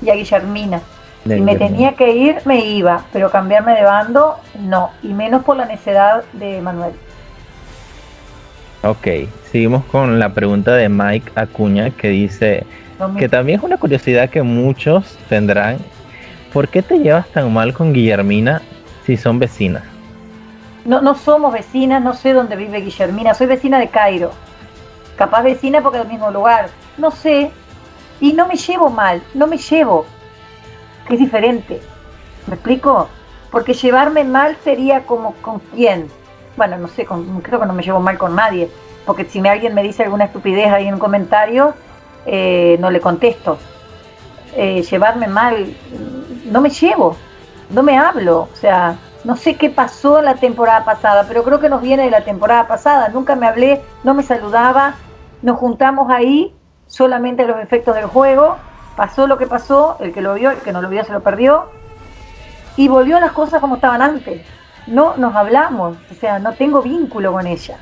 [0.02, 0.82] Guillermina.
[1.24, 5.58] Si me tenía que ir, me iba, pero cambiarme de bando, no, y menos por
[5.58, 6.94] la necedad de Manuel.
[8.84, 9.08] Ok,
[9.52, 12.66] seguimos con la pregunta de Mike Acuña que dice
[13.18, 15.78] que también es una curiosidad que muchos tendrán.
[16.54, 18.62] ¿Por qué te llevas tan mal con Guillermina
[19.06, 19.84] si son vecinas?
[20.86, 24.32] No, no somos vecinas, no sé dónde vive Guillermina, soy vecina de Cairo.
[25.18, 27.52] Capaz vecina porque es el mismo lugar, no sé.
[28.22, 30.06] Y no me llevo mal, no me llevo
[31.16, 31.82] es diferente.
[32.48, 33.08] ¿Me explico?
[33.52, 36.08] Porque llevarme mal sería como con quién.
[36.58, 38.70] Bueno, no sé, creo que no me llevo mal con nadie.
[39.06, 41.74] Porque si alguien me dice alguna estupidez ahí en un comentario,
[42.26, 43.58] eh, no le contesto.
[44.56, 45.74] Eh, llevarme mal,
[46.46, 47.16] no me llevo,
[47.70, 48.50] no me hablo.
[48.52, 52.04] O sea, no sé qué pasó en la temporada pasada, pero creo que nos viene
[52.04, 53.10] de la temporada pasada.
[53.10, 54.96] Nunca me hablé, no me saludaba.
[55.42, 56.54] Nos juntamos ahí
[56.88, 58.58] solamente los efectos del juego
[59.00, 61.22] pasó lo que pasó, el que lo vio, el que no lo vio se lo
[61.22, 61.70] perdió,
[62.76, 64.46] y volvió a las cosas como estaban antes.
[64.88, 67.78] No nos hablamos, o sea, no tengo vínculo con ella.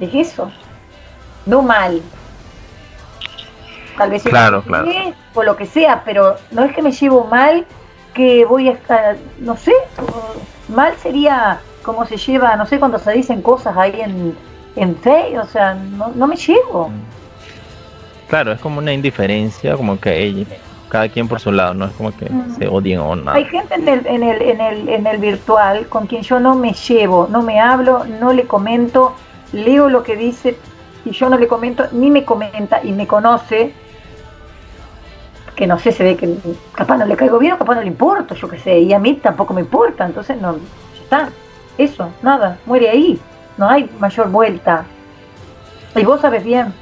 [0.00, 0.50] Es eso.
[1.46, 2.02] No mal.
[3.96, 4.90] Tal vez claro, claro.
[5.34, 7.64] o lo que sea, pero no es que me llevo mal,
[8.12, 9.72] que voy a estar, no sé,
[10.66, 14.36] mal sería como se lleva, no sé, cuando se dicen cosas ahí en,
[14.74, 16.88] en fe, o sea, no, no me llevo.
[16.88, 17.15] Mm.
[18.28, 20.46] Claro, es como una indiferencia, como que ella,
[20.88, 23.36] cada quien por su lado, no es como que se odien o nada.
[23.36, 26.54] Hay gente en el, en, el, en, el, en el virtual con quien yo no
[26.54, 29.14] me llevo, no me hablo, no le comento,
[29.52, 30.56] leo lo que dice
[31.04, 33.72] y yo no le comento, ni me comenta y me conoce,
[35.54, 36.36] que no sé, se ve que
[36.72, 38.98] capaz no le caigo bien o capaz no le importa, yo qué sé, y a
[38.98, 41.28] mí tampoco me importa, entonces no, ya está,
[41.78, 43.20] eso, nada, muere ahí,
[43.56, 44.84] no hay mayor vuelta.
[45.94, 46.74] Y vos sabes bien.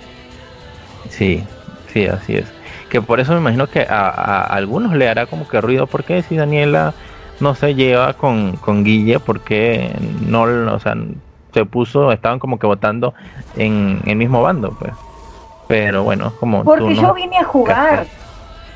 [1.08, 1.44] Sí,
[1.92, 2.46] sí, así es.
[2.88, 5.86] Que por eso me imagino que a, algunos le hará como que ruido.
[5.86, 6.94] porque si Daniela
[7.40, 9.18] no se lleva con, con Guille?
[9.18, 9.94] porque
[10.26, 10.94] no, o sea,
[11.52, 13.14] se puso, estaban como que votando
[13.56, 14.92] en el mismo bando, pues?
[15.68, 16.62] Pero bueno, como...
[16.64, 18.06] Porque yo vine a jugar.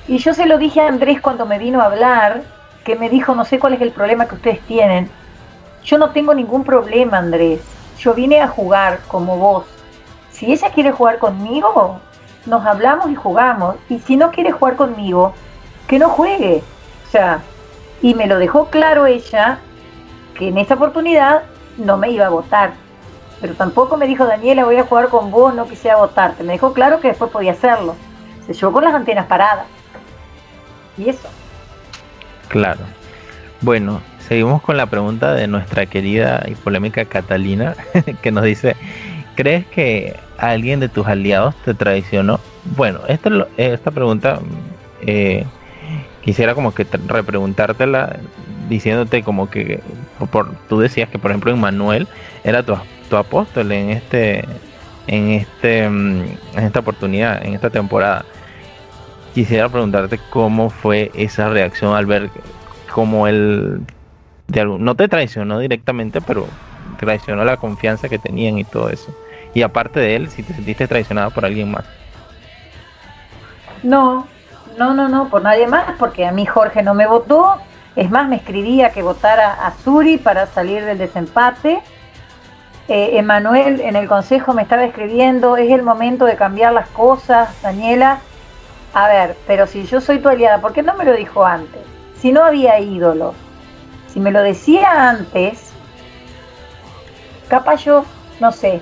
[0.07, 2.43] Y yo se lo dije a Andrés cuando me vino a hablar,
[2.83, 5.11] que me dijo, no sé cuál es el problema que ustedes tienen.
[5.85, 7.61] Yo no tengo ningún problema, Andrés.
[7.99, 9.67] Yo vine a jugar como vos.
[10.31, 12.01] Si ella quiere jugar conmigo,
[12.49, 13.77] nos hablamos y jugamos.
[13.89, 15.35] Y si no quiere jugar conmigo,
[15.87, 16.63] que no juegue.
[17.07, 17.41] O sea,
[18.03, 19.59] y me lo dejó claro ella,
[20.35, 21.43] que en esta oportunidad
[21.77, 22.73] no me iba a votar.
[23.41, 26.43] Pero tampoco me dijo, Daniela, voy a jugar con vos, no quisiera votarte.
[26.43, 27.95] Me dejó claro que después podía hacerlo.
[28.47, 29.67] Se llevó con las antenas paradas.
[30.97, 31.29] Y eso.
[32.49, 32.81] Claro.
[33.61, 37.77] Bueno, seguimos con la pregunta de nuestra querida y polémica Catalina,
[38.23, 38.77] que nos dice,
[39.39, 42.41] ¿crees que alguien de tus aliados te traicionó?
[42.77, 44.41] Bueno, esta, esta pregunta
[45.01, 45.45] eh,
[46.23, 48.17] quisiera como que repreguntártela
[48.69, 49.81] diciéndote como que
[50.33, 52.09] por, tú decías que por ejemplo Manuel
[52.43, 52.75] era tu,
[53.09, 54.45] tu apóstol en este
[55.07, 56.23] en este mm,
[56.57, 58.25] en esta oportunidad en esta temporada
[59.35, 62.29] quisiera preguntarte cómo fue esa reacción al ver
[62.93, 63.83] cómo él
[64.49, 66.49] de no te traicionó directamente pero
[66.99, 69.15] traicionó la confianza que tenían y todo eso
[69.55, 71.85] y aparte de él si te sentiste traicionada por alguien más
[73.83, 74.27] no
[74.79, 77.59] no no no por nadie más porque a mí Jorge no me votó
[77.99, 81.81] es más, me escribía que votara a Suri para salir del desempate.
[82.87, 87.61] Eh, Emanuel en el consejo me estaba escribiendo, es el momento de cambiar las cosas,
[87.61, 88.21] Daniela.
[88.95, 91.81] A ver, pero si yo soy tu aliada, ¿por qué no me lo dijo antes?
[92.21, 93.35] Si no había ídolos,
[94.07, 95.73] si me lo decía antes,
[97.49, 98.05] capaz yo,
[98.39, 98.81] no sé,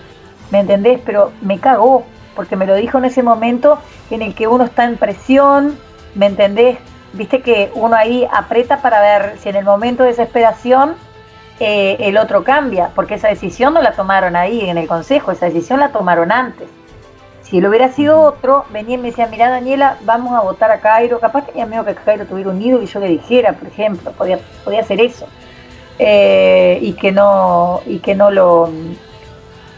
[0.51, 1.01] ¿me entendés?
[1.05, 3.79] Pero me cagó, porque me lo dijo en ese momento
[4.11, 5.79] en el que uno está en presión,
[6.15, 6.79] ¿me entendés?
[7.17, 10.95] viste que uno ahí aprieta para ver si en el momento de desesperación
[11.59, 15.47] eh, el otro cambia, porque esa decisión no la tomaron ahí en el consejo, esa
[15.47, 16.69] decisión la tomaron antes.
[17.43, 20.81] Si lo hubiera sido otro, venía y me decía, mira Daniela, vamos a votar a
[20.81, 24.39] Cairo, capaz tenía miedo que Cairo tuviera unido y yo le dijera, por ejemplo, podía,
[24.65, 25.27] podía hacer eso.
[25.99, 28.69] Eh, y que no, y que no lo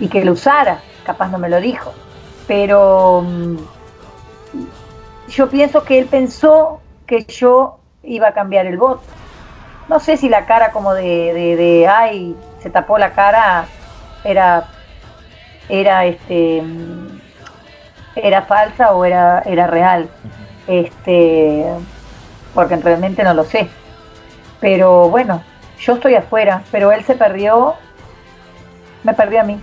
[0.00, 1.92] y que lo usara, capaz no me lo dijo.
[2.46, 3.56] Pero mm,
[5.28, 9.02] yo pienso que él pensó que yo iba a cambiar el voto.
[9.88, 13.66] No sé si la cara como de, de, ay, se tapó la cara,
[14.24, 14.68] era,
[15.68, 16.62] era este,
[18.14, 20.08] era falsa o era, era real.
[20.66, 21.64] Este,
[22.54, 23.68] porque realmente no lo sé.
[24.60, 25.42] Pero bueno,
[25.78, 27.74] yo estoy afuera, pero él se perdió,
[29.04, 29.60] me perdió a mí,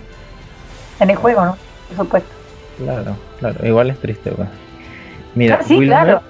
[1.00, 1.56] en el juego, ¿no?
[1.88, 2.30] Por supuesto.
[2.78, 4.32] Claro, claro, igual es triste,
[5.34, 6.22] Mira, ah, sí, claro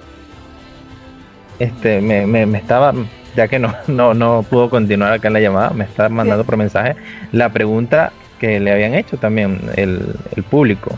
[1.59, 2.93] este, me, me, estaba,
[3.35, 6.57] ya que no, no, no pudo continuar acá en la llamada, me está mandando por
[6.57, 6.95] mensaje
[7.31, 10.15] la pregunta que le habían hecho también el,
[10.49, 10.91] público,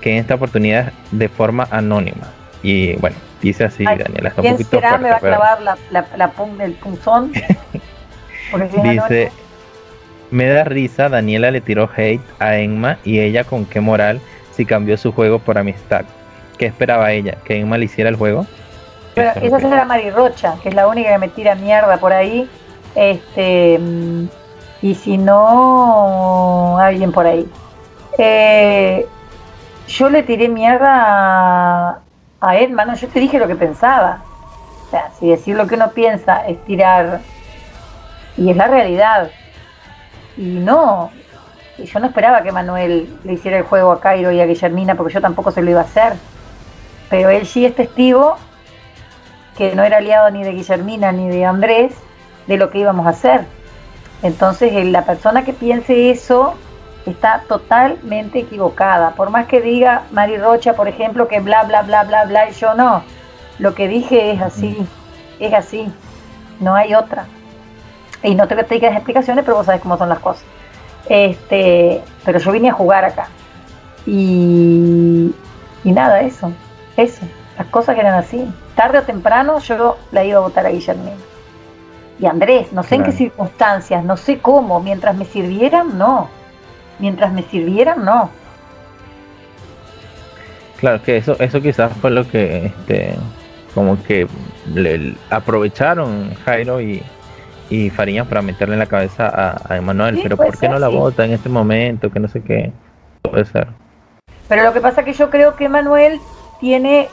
[0.00, 2.28] que en esta oportunidad de forma anónima.
[2.62, 4.98] Y bueno, dice así, Daniela, está un poquito será?
[4.98, 7.32] me va a clavar la, la, el punzón.
[8.84, 9.32] dice,
[10.30, 14.20] me da risa, Daniela le tiró hate a Emma y ella con qué moral
[14.52, 16.04] si cambió su juego por amistad.
[16.58, 17.36] ¿Qué esperaba ella?
[17.44, 18.46] ¿Que Emma le hiciera el juego?
[19.14, 22.48] Pero esa será Mari Rocha, que es la única que me tira mierda por ahí.
[22.94, 23.78] Este,
[24.82, 27.48] y si no, alguien por ahí.
[28.18, 29.06] Eh,
[29.88, 31.98] yo le tiré mierda a,
[32.40, 34.22] a Edma, no, yo te dije lo que pensaba.
[34.86, 37.20] O sea, si decir lo que uno piensa es tirar,
[38.36, 39.30] y es la realidad.
[40.36, 41.10] Y no,
[41.78, 45.14] yo no esperaba que Manuel le hiciera el juego a Cairo y a Guillermina, porque
[45.14, 46.14] yo tampoco se lo iba a hacer.
[47.08, 48.36] Pero él sí es testigo
[49.56, 51.94] que no era aliado ni de Guillermina ni de Andrés,
[52.46, 53.46] de lo que íbamos a hacer.
[54.22, 56.54] Entonces, la persona que piense eso
[57.06, 59.12] está totalmente equivocada.
[59.12, 62.52] Por más que diga Mari Rocha, por ejemplo, que bla, bla, bla, bla, bla, y
[62.52, 63.02] yo no.
[63.58, 64.86] Lo que dije es así,
[65.38, 65.90] es así.
[66.60, 67.26] No hay otra.
[68.26, 70.44] Y no te que explicaciones, pero vos sabes cómo son las cosas.
[71.08, 73.28] Este, pero yo vine a jugar acá.
[74.04, 75.32] Y,
[75.84, 76.52] y nada, eso,
[76.96, 77.22] eso.
[77.56, 78.46] Las cosas eran así
[78.76, 81.16] tarde o temprano yo la iba a votar a Guillermina.
[82.20, 86.28] Y Andrés, no sé en qué circunstancias, no sé cómo, mientras me sirvieran, no.
[86.98, 88.30] Mientras me sirvieran, no.
[90.78, 93.16] Claro, que eso, eso quizás fue lo que, este,
[93.74, 94.26] como que
[94.72, 97.02] le, aprovecharon Jairo y,
[97.68, 100.88] y Fariñas para meterle en la cabeza a, a Emanuel, pero ¿por qué no la
[100.88, 102.10] vota en este momento?
[102.10, 102.72] Que no sé qué,
[103.22, 103.68] puede ser.
[104.48, 106.20] Pero lo que pasa es que yo creo que Emanuel
[106.60, 107.08] tiene,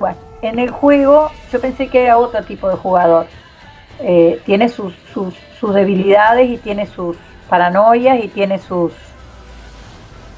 [0.00, 3.26] bueno, en el juego yo pensé que era otro tipo de jugador.
[4.00, 5.34] Eh, tiene sus, sus,
[5.72, 7.16] debilidades y tiene sus
[7.48, 8.92] paranoias y tiene sus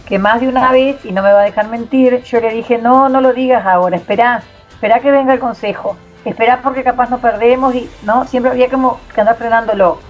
[0.07, 2.79] que más de una vez, y no me va a dejar mentir, yo le dije,
[2.79, 4.41] no, no lo digas ahora, espera,
[4.71, 5.97] espera que venga el consejo,
[6.31, 10.01] espera porque capaz no perdemos y no, siempre había como que andar frenándolo,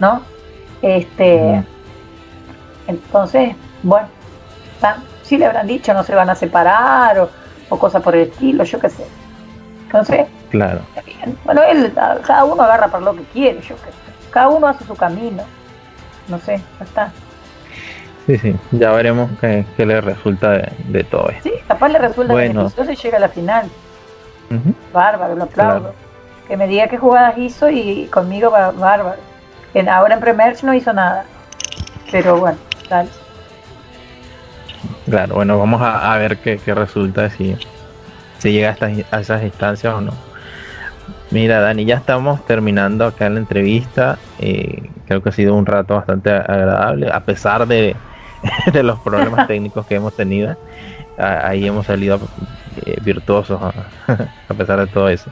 [0.00, 0.22] ¿no?
[0.82, 1.64] Este,
[2.86, 4.08] entonces, bueno,
[5.22, 7.30] si le habrán dicho no se van a separar o,
[7.68, 9.06] o cosas por el estilo, yo qué sé.
[9.86, 10.80] Entonces, claro.
[11.44, 14.30] Bueno, él, cada uno agarra para lo que quiere, yo qué sé.
[14.30, 15.44] Cada uno hace su camino.
[16.28, 17.12] No sé, ya está.
[18.26, 21.48] Sí, sí, ya veremos qué, le resulta de, todo esto.
[21.48, 22.72] Sí, capaz le resulta bueno.
[22.76, 23.70] y llega a la final.
[24.92, 25.94] Bárbaro, lo aplaudo.
[26.48, 29.20] Que me diga qué jugadas hizo y conmigo va bárbaro.
[29.74, 31.24] En, ahora en Premerge no hizo nada.
[32.10, 33.08] Pero bueno, tal.
[35.08, 37.56] Claro, bueno, vamos a, ver qué, resulta si,
[38.38, 40.12] si llega a, estas, a esas instancias o no.
[41.30, 44.18] Mira, Dani, ya estamos terminando acá la entrevista.
[44.38, 47.96] Eh, creo que ha sido un rato bastante agradable, a pesar de,
[48.72, 50.56] de los problemas técnicos que hemos tenido.
[51.18, 52.20] ahí hemos salido
[52.84, 53.60] eh, virtuosos
[54.48, 55.30] a pesar de todo eso.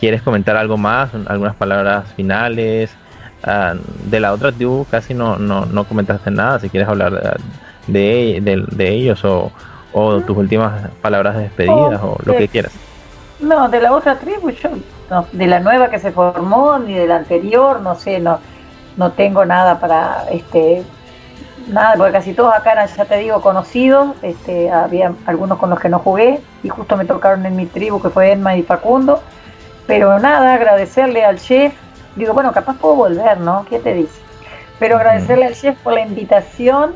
[0.00, 1.10] ¿Quieres comentar algo más?
[1.26, 2.94] ¿Algunas palabras finales?
[3.42, 6.58] Ah, de la otra tribu casi no, no, no comentaste nada.
[6.58, 7.38] Si quieres hablar
[7.86, 9.52] de, de, ellos o,
[9.92, 12.72] o, tus últimas palabras de despedida o lo que quieras.
[13.40, 14.70] No, de la otra tribu, yo,
[15.10, 18.40] no, de la nueva que se formó, ni de la anterior, no sé, no,
[18.96, 20.82] no tengo nada para este
[21.66, 25.80] nada, porque casi todos acá eran, ya te digo, conocidos, este, había algunos con los
[25.80, 29.22] que no jugué y justo me tocaron en mi tribu que fue Emma y Facundo,
[29.86, 31.74] pero nada, agradecerle al chef,
[32.16, 33.64] digo, bueno, capaz puedo volver, ¿no?
[33.68, 34.20] ¿Qué te dice?
[34.78, 36.94] Pero agradecerle al chef por la invitación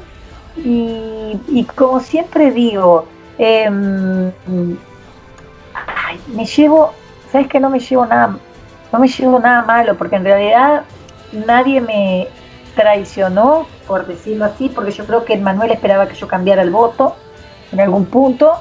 [0.57, 3.07] y, como siempre digo,
[3.39, 4.31] em,
[6.35, 6.93] me llevo,
[7.31, 8.37] ¿sabes que no me llevo nada?
[8.93, 10.83] No me llevo nada malo, porque en realidad
[11.33, 12.29] nadie me
[12.75, 17.17] traicionó, por decirlo así, porque yo creo que Manuel esperaba que yo cambiara el voto
[17.73, 18.59] en algún punto,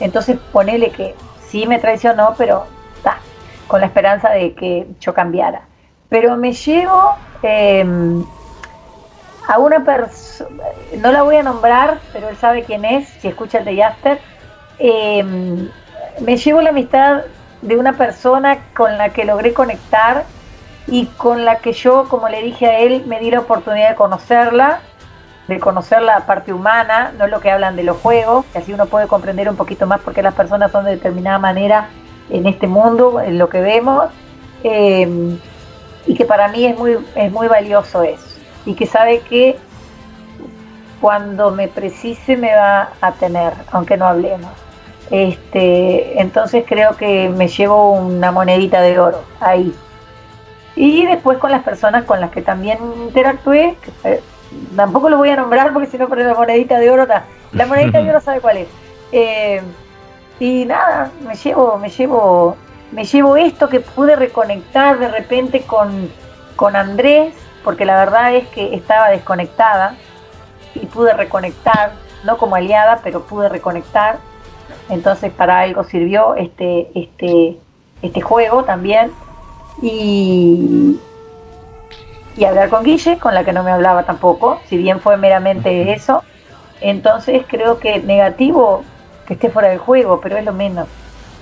[0.00, 1.14] entonces ponele que
[1.46, 2.64] sí me traicionó, pero
[2.96, 3.18] está,
[3.66, 5.62] con la esperanza de que yo cambiara.
[6.08, 8.24] Pero me llevo em,
[9.46, 10.62] a una persona,
[10.98, 14.20] no la voy a nombrar, pero él sabe quién es, si escucha el de Yaster,
[14.78, 15.68] em,
[16.20, 17.22] me llevo la amistad
[17.62, 20.24] de una persona con la que logré conectar
[20.90, 23.94] y con la que yo, como le dije a él, me di la oportunidad de
[23.94, 24.80] conocerla,
[25.46, 28.72] de conocer la parte humana, no es lo que hablan de los juegos, que así
[28.72, 31.88] uno puede comprender un poquito más por qué las personas son de determinada manera
[32.30, 34.06] en este mundo, en lo que vemos,
[34.62, 35.38] em,
[36.06, 38.26] y que para mí es muy, es muy valioso eso,
[38.64, 39.56] y que sabe que
[41.00, 44.50] cuando me precise me va a tener, aunque no hablemos.
[45.10, 49.74] Este, entonces creo que me llevo una monedita de oro ahí,
[50.78, 54.22] y después con las personas con las que también interactué, eh,
[54.76, 58.00] tampoco lo voy a nombrar porque si no por la monedita de oro, la monedita
[58.00, 58.68] de oro sabe cuál es.
[59.10, 59.60] Eh,
[60.38, 62.56] y nada, me llevo, me llevo,
[62.92, 66.12] me llevo esto que pude reconectar de repente con,
[66.54, 69.96] con Andrés, porque la verdad es que estaba desconectada
[70.76, 74.18] y pude reconectar, no como aliada, pero pude reconectar.
[74.90, 77.56] Entonces para algo sirvió este, este,
[78.00, 79.10] este juego también
[79.82, 80.98] y,
[82.36, 85.92] y hablar con Guille, con la que no me hablaba tampoco, si bien fue meramente
[85.92, 86.22] eso.
[86.80, 88.84] Entonces creo que negativo
[89.26, 90.88] que esté fuera del juego, pero es lo menos.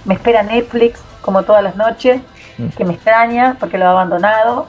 [0.05, 2.21] Me espera Netflix como todas las noches,
[2.59, 2.69] mm.
[2.69, 4.67] que me extraña porque lo ha abandonado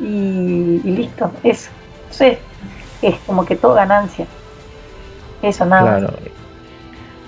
[0.00, 1.70] y, listo, eso.
[3.02, 4.26] es como que todo ganancia.
[5.42, 5.98] Eso, nada.
[5.98, 6.14] Claro.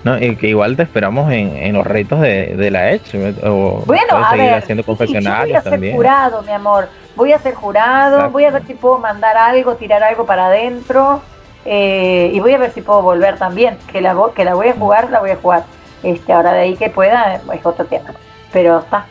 [0.03, 3.35] No, y que igual te esperamos en, en los retos de, de la Edge.
[3.43, 6.89] O bueno, a seguir ver, haciendo confesionarios voy a ser jurado, mi amor.
[7.15, 11.21] Voy a ser jurado, voy a ver si puedo mandar algo, tirar algo para adentro.
[11.65, 13.77] Eh, y voy a ver si puedo volver también.
[13.91, 15.65] Que la, que la voy a jugar, la voy a jugar.
[16.01, 18.11] Este, ahora de ahí que pueda, es otro tema.
[18.51, 19.05] Pero está.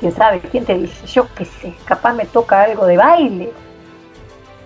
[0.00, 0.40] ¿Quién sabe?
[0.40, 1.06] ¿Quién te dice?
[1.06, 3.52] Yo qué sé, capaz me toca algo de baile.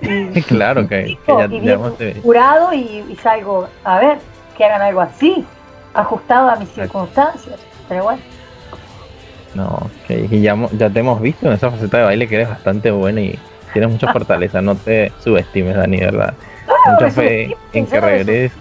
[0.49, 4.19] claro que, ya, y jurado y, y salgo a ver
[4.57, 5.45] que hagan algo así
[5.95, 8.23] ajustado a mis circunstancias, pero bueno.
[9.55, 12.91] No, y ya, ya te hemos visto en esa faceta de baile que eres bastante
[12.91, 13.39] buena y
[13.73, 16.35] tienes mucha fortaleza, no te subestimes, Dani, ¿verdad?
[16.87, 18.53] mucha fe en que regreses.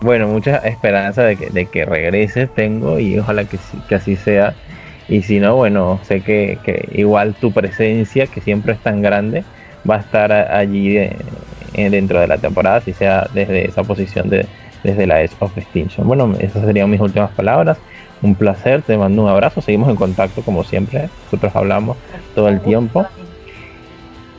[0.00, 3.58] Bueno, mucha esperanza de que, de que regreses tengo y ojalá que,
[3.88, 4.54] que así sea.
[5.08, 9.44] Y si no, bueno, sé que, que, igual tu presencia, que siempre es tan grande,
[9.88, 11.16] va a estar allí de,
[11.74, 14.46] eh, dentro de la temporada, si sea desde esa posición de
[14.82, 16.06] desde la Edge of Extinction.
[16.06, 17.78] Bueno, esas serían mis últimas palabras.
[18.20, 21.96] Un placer, te mando un abrazo, seguimos en contacto como siempre, nosotros hablamos
[22.34, 23.06] todo el tiempo.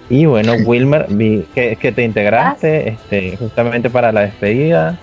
[0.09, 4.97] Y bueno, Wilmer, vi que, que te integraste este, justamente para la despedida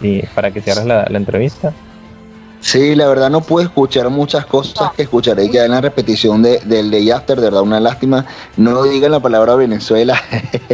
[0.00, 1.72] y para que cierres la, la entrevista.
[2.60, 6.60] Sí, la verdad no pude escuchar muchas cosas que escucharé ya en la repetición de,
[6.60, 8.26] del Day After, de verdad una lástima.
[8.56, 10.20] No digan la palabra Venezuela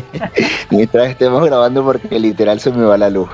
[0.70, 3.30] mientras estemos grabando porque literal se me va la luz.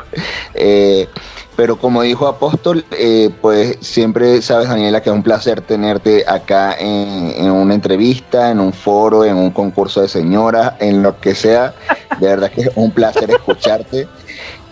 [0.55, 1.09] Eh,
[1.57, 6.75] pero como dijo Apóstol, eh, pues siempre sabes, Daniela, que es un placer tenerte acá
[6.79, 11.35] en, en, una entrevista, en un foro, en un concurso de señoras, en lo que
[11.35, 11.75] sea.
[12.21, 14.09] De verdad que es un placer escucharte.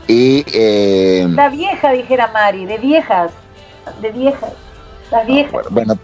[0.07, 3.31] Y, eh, la vieja, dijera Mari, de viejas
[4.01, 4.53] de viejas,
[5.11, 5.67] las viejas.
[5.71, 5.95] Bueno,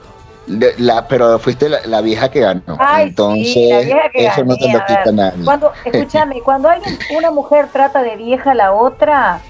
[0.46, 2.62] la, pero fuiste la, vieja que ganó.
[2.98, 5.44] Entonces, eso no te lo quita nadie.
[5.44, 6.80] Cuando, escúchame, cuando hay
[7.16, 9.40] una mujer trata de vieja a la otra,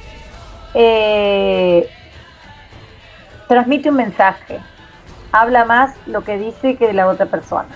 [0.75, 1.89] eh,
[3.49, 4.59] transmite un mensaje.
[5.33, 7.69] Habla más lo que dice que de la otra persona,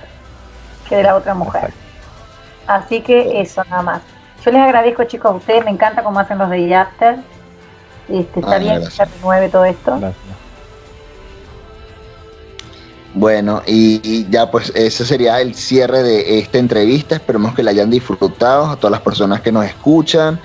[0.89, 1.73] que de la otra mujer.
[2.67, 4.03] Así que eso nada más.
[4.45, 7.17] Yo les agradezco chicos a ustedes, me encanta cómo hacen los de After.
[8.09, 10.01] Este, está bien que se renueve todo esto.
[13.13, 17.17] Bueno, y, ya pues ese sería el cierre de esta entrevista.
[17.17, 20.41] Esperemos que la hayan disfrutado a todas las personas que nos escuchan.